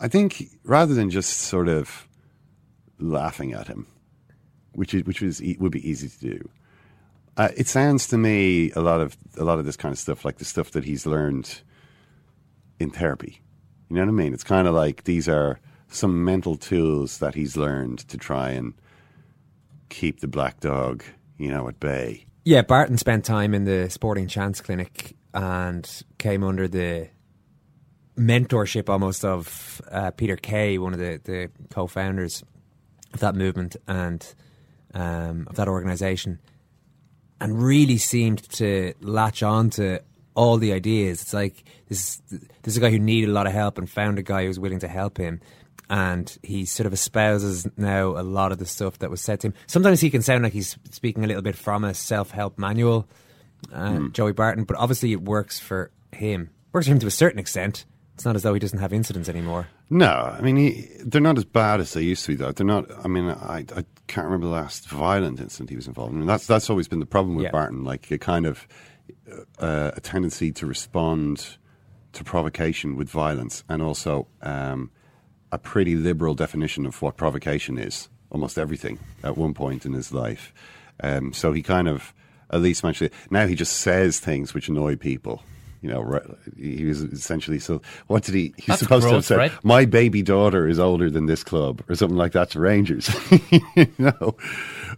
[0.01, 2.09] I think rather than just sort of
[2.99, 3.87] laughing at him,
[4.73, 6.49] which is, which e- would be easy to do.
[7.37, 10.25] Uh, it sounds to me a lot of a lot of this kind of stuff
[10.25, 11.61] like the stuff that he's learned
[12.81, 13.43] in therapy.
[13.89, 14.35] You know what I mean?
[14.35, 18.75] It's kind of like these are some mental tools that he's learned to try and
[19.89, 21.05] keep the black dog,
[21.39, 22.27] you know, at bay.
[22.45, 27.09] Yeah, Barton spent time in the Sporting Chance Clinic and came under the
[28.17, 32.43] mentorship almost of uh, Peter Kay, one of the, the co-founders
[33.13, 34.35] of that movement and
[34.95, 36.41] um, of that organisation,
[37.41, 40.01] and really seemed to latch on to
[40.37, 41.23] all the ideas.
[41.23, 44.19] It's like this, this is a guy who needed a lot of help and found
[44.19, 45.41] a guy who was willing to help him.
[45.89, 49.49] and he sort of espouses now a lot of the stuff that was said to
[49.49, 49.55] him.
[49.67, 53.09] Sometimes he can sound like he's speaking a little bit from a self help manual,
[53.73, 54.11] uh, Hmm.
[54.13, 56.51] Joey Barton, but obviously it works for him.
[56.73, 57.85] Works for him to a certain extent.
[58.15, 59.69] It's not as though he doesn't have incidents anymore.
[59.91, 62.35] No, I mean he, they're not as bad as they used to be.
[62.37, 62.91] Though they're not.
[63.05, 66.21] I mean, I, I can't remember the last violent incident he was involved in.
[66.21, 67.51] And that's that's always been the problem with Yeah.
[67.53, 68.67] Barton, like a kind of
[69.59, 71.57] uh, a tendency to respond
[72.13, 74.91] to provocation with violence, and also um,
[75.53, 78.09] a pretty liberal definition of what provocation is.
[78.31, 80.53] Almost everything at one point in his life.
[81.01, 82.13] Um, so he kind of
[82.51, 83.11] at least to.
[83.31, 85.43] Now he just says things which annoy people.
[85.83, 86.23] You know, right,
[86.59, 87.83] he was essentially so.
[88.07, 88.55] What did he?
[88.57, 89.53] He's That's supposed to have said, right?
[89.65, 93.15] "My baby daughter is older than this club," or something like that to Rangers.
[93.51, 94.37] you know,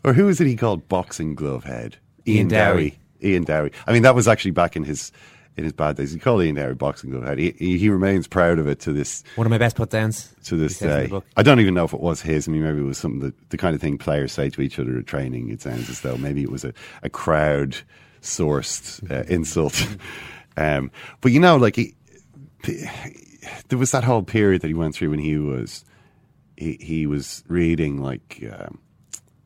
[0.05, 0.47] or who is it?
[0.47, 1.97] He called boxing glove head
[2.27, 2.99] Ian Dowie.
[3.23, 3.73] Ian Dowie.
[3.87, 5.13] I mean, that was actually back in his
[5.57, 6.13] in his bad days.
[6.13, 7.39] He called Ian Dowie boxing head.
[7.39, 10.33] He, he, he remains proud of it to this One of my best put downs.
[10.45, 11.27] to this says in the day.
[11.37, 12.47] I don't even know if it was his.
[12.47, 14.79] I mean, maybe it was something that the kind of thing players say to each
[14.79, 15.51] other at training.
[15.51, 17.77] It sounds as though maybe it was a, a crowd
[18.23, 19.85] sourced uh, insult.
[20.57, 21.95] um, but you know, like he,
[23.69, 25.85] there was that whole period that he went through when he was
[26.57, 28.79] he, he was reading like um,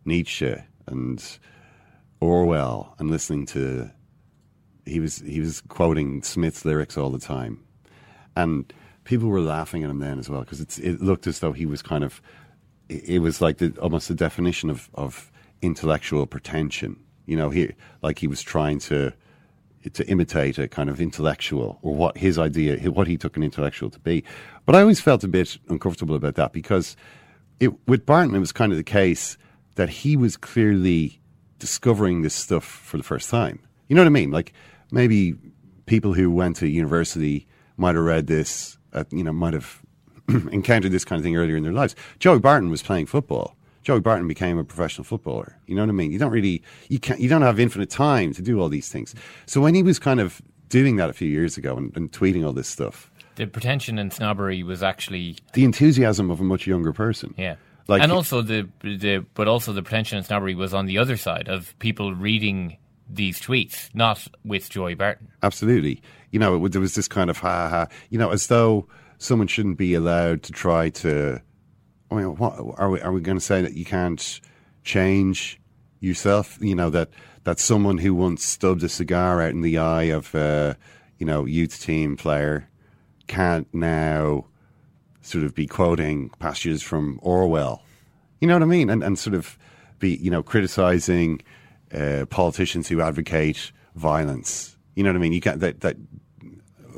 [0.04, 0.56] Nietzsche
[0.86, 1.38] and
[2.22, 3.90] Orwell and listening to
[4.86, 7.64] he was he was quoting Smith's lyrics all the time,
[8.36, 11.66] and people were laughing at him then as well because it looked as though he
[11.66, 12.22] was kind of
[12.88, 16.96] it it was like the, almost the definition of of intellectual pretension.
[17.26, 19.12] You know, he like he was trying to
[19.92, 23.90] to imitate a kind of intellectual or what his idea, what he took an intellectual
[23.90, 24.22] to be.
[24.64, 26.96] But I always felt a bit uncomfortable about that because
[27.58, 29.36] it, with Barton, it was kind of the case
[29.74, 31.21] that he was clearly
[31.62, 33.60] discovering this stuff for the first time.
[33.88, 34.32] You know what I mean?
[34.32, 34.52] Like
[34.90, 35.34] maybe
[35.86, 37.46] people who went to university
[37.76, 39.80] might have read this, uh, you know, might have
[40.50, 41.94] encountered this kind of thing earlier in their lives.
[42.18, 43.54] Joey Barton was playing football.
[43.84, 45.56] Joey Barton became a professional footballer.
[45.68, 46.10] You know what I mean?
[46.10, 49.14] You don't really, you can't, you don't have infinite time to do all these things.
[49.46, 52.44] So when he was kind of doing that a few years ago and, and tweeting
[52.44, 56.92] all this stuff, The pretension and snobbery was actually the enthusiasm of a much younger
[56.92, 57.34] person.
[57.38, 57.54] yeah.
[57.88, 61.16] Like and also the the but also the pretension and snobbery was on the other
[61.16, 62.76] side of people reading
[63.08, 65.28] these tweets, not with Joey Barton.
[65.42, 66.00] Absolutely.
[66.30, 69.46] You know, it, there was this kind of ha ha, you know, as though someone
[69.48, 71.40] shouldn't be allowed to try to.
[72.10, 74.40] I mean, what, are we are we going to say that you can't
[74.84, 75.60] change
[76.00, 76.58] yourself?
[76.60, 77.10] You know that
[77.44, 80.74] that someone who once stubbed a cigar out in the eye of uh,
[81.18, 82.68] you know youth team player
[83.26, 84.46] can't now
[85.22, 87.82] sort of be quoting passages from Orwell.
[88.40, 88.90] You know what I mean?
[88.90, 89.58] And and sort of
[89.98, 91.40] be you know criticizing
[91.92, 94.76] uh, politicians who advocate violence.
[94.94, 95.32] You know what I mean?
[95.32, 95.96] You can't that that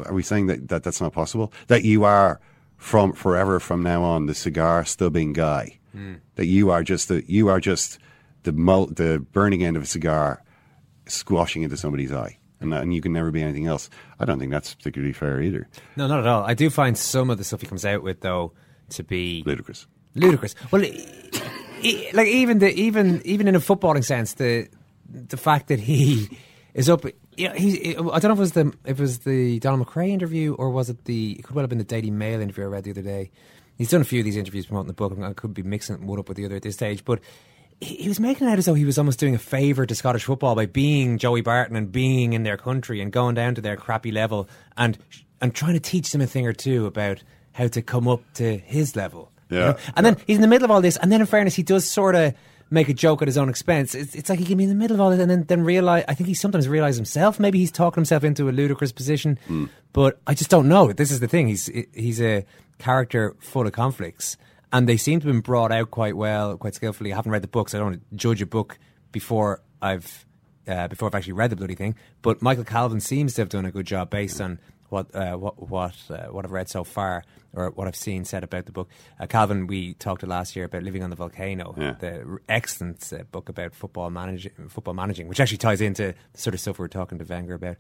[0.07, 1.53] are we saying that, that that's not possible?
[1.69, 2.41] That you are
[2.77, 5.79] from forever from now on the cigar stubbing guy.
[6.35, 7.99] That you are just the you are just
[8.43, 10.43] the mo- the burning end of a cigar
[11.07, 12.39] squashing into somebody's eye.
[12.65, 13.89] And, uh, and you can never be anything else.
[14.19, 15.69] I don't think that's particularly fair either.
[15.97, 16.43] No, not at all.
[16.43, 18.53] I do find some of the stuff he comes out with, though,
[18.91, 19.87] to be Ludicrous.
[20.15, 20.55] ludicrous.
[20.71, 24.69] Well, like even the even even in a footballing sense, the
[25.09, 26.39] the fact that he
[26.75, 27.05] is up.
[27.37, 29.87] You know, he, I don't know if it was the if it was the Donald
[29.87, 32.65] McRae interview or was it the it could well have been the Daily Mail interview
[32.65, 33.31] I read the other day.
[33.77, 35.19] He's done a few of these interviews promoting the book.
[35.21, 37.19] I could be mixing one up with the other at this stage, but
[37.85, 40.25] he was making it out as though he was almost doing a favour to Scottish
[40.25, 43.77] football by being Joey Barton and being in their country and going down to their
[43.77, 44.99] crappy level and
[45.41, 47.23] and trying to teach them a thing or two about
[47.53, 49.31] how to come up to his level.
[49.51, 49.65] you Yeah.
[49.73, 49.77] know?
[49.97, 51.85] And then he's in the middle of all this, and then in fairness, he does
[51.89, 52.35] sort of
[52.71, 53.95] make a joke at his own expense.
[53.95, 55.63] It's, it's like he can be in the middle of all this, and then, then
[55.63, 56.05] realize.
[56.09, 57.39] I think he sometimes realizes himself.
[57.39, 59.67] Maybe he's talking himself into a ludicrous position, hmm.
[59.93, 60.93] but I just don't know.
[60.93, 61.49] This is the thing.
[61.49, 62.45] He's he's a
[62.79, 64.37] character full of conflicts,
[64.75, 67.13] and they seem to have been brought out quite well, quite skillfully.
[67.13, 67.75] I haven't read the books.
[67.75, 68.79] I don't want to judge a book
[69.13, 70.27] before I've
[70.67, 71.95] uh, before I've actually read the bloody thing.
[72.23, 75.69] But Michael Calvin seems to have done a good job based on what uh, what
[75.71, 78.89] what uh, what I've read so far or what I've seen said about the book.
[79.21, 81.93] Uh, Calvin, we talked to last year about living on the volcano, Yeah.
[82.01, 86.55] the excellent uh, book about football managing, football managing, which actually ties into the sort
[86.55, 87.77] of stuff we were talking to Wenger about.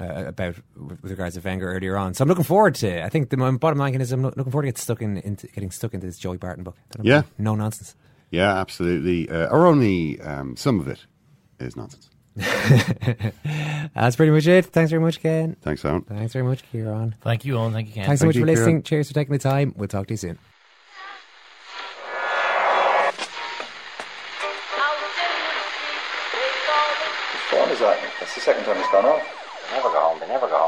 [0.00, 3.04] Uh, about with with regards to Wenger earlier on, so I'm looking forward to.
[3.04, 5.48] I think the my bottom line is I'm looking forward to get stuck in, into
[5.48, 6.76] getting stuck into this Joey Barton book.
[6.90, 7.22] That'll be Yeah.
[7.36, 7.96] no nonsense.
[8.30, 9.28] Yeah, absolutely.
[9.28, 11.04] Uh, or only um, some of it
[11.58, 12.10] is nonsense.
[12.36, 14.66] That's pretty much it.
[14.66, 15.56] Thanks very much, Ken.
[15.62, 16.02] Thanks, Alan.
[16.02, 17.16] Thanks very much, Ciaran.
[17.22, 17.72] Thank you, Eoin.
[17.72, 18.06] Thank you, Ken.
[18.06, 18.66] Thanks so Thank much you, for listening.
[18.76, 18.82] Ciaran.
[18.84, 19.74] Cheers for taking the time.
[19.76, 20.38] We'll talk to you soon.
[27.32, 27.98] Whose phone is that?
[28.20, 29.22] That's the second time it's gone off.
[30.28, 30.67] Never go home.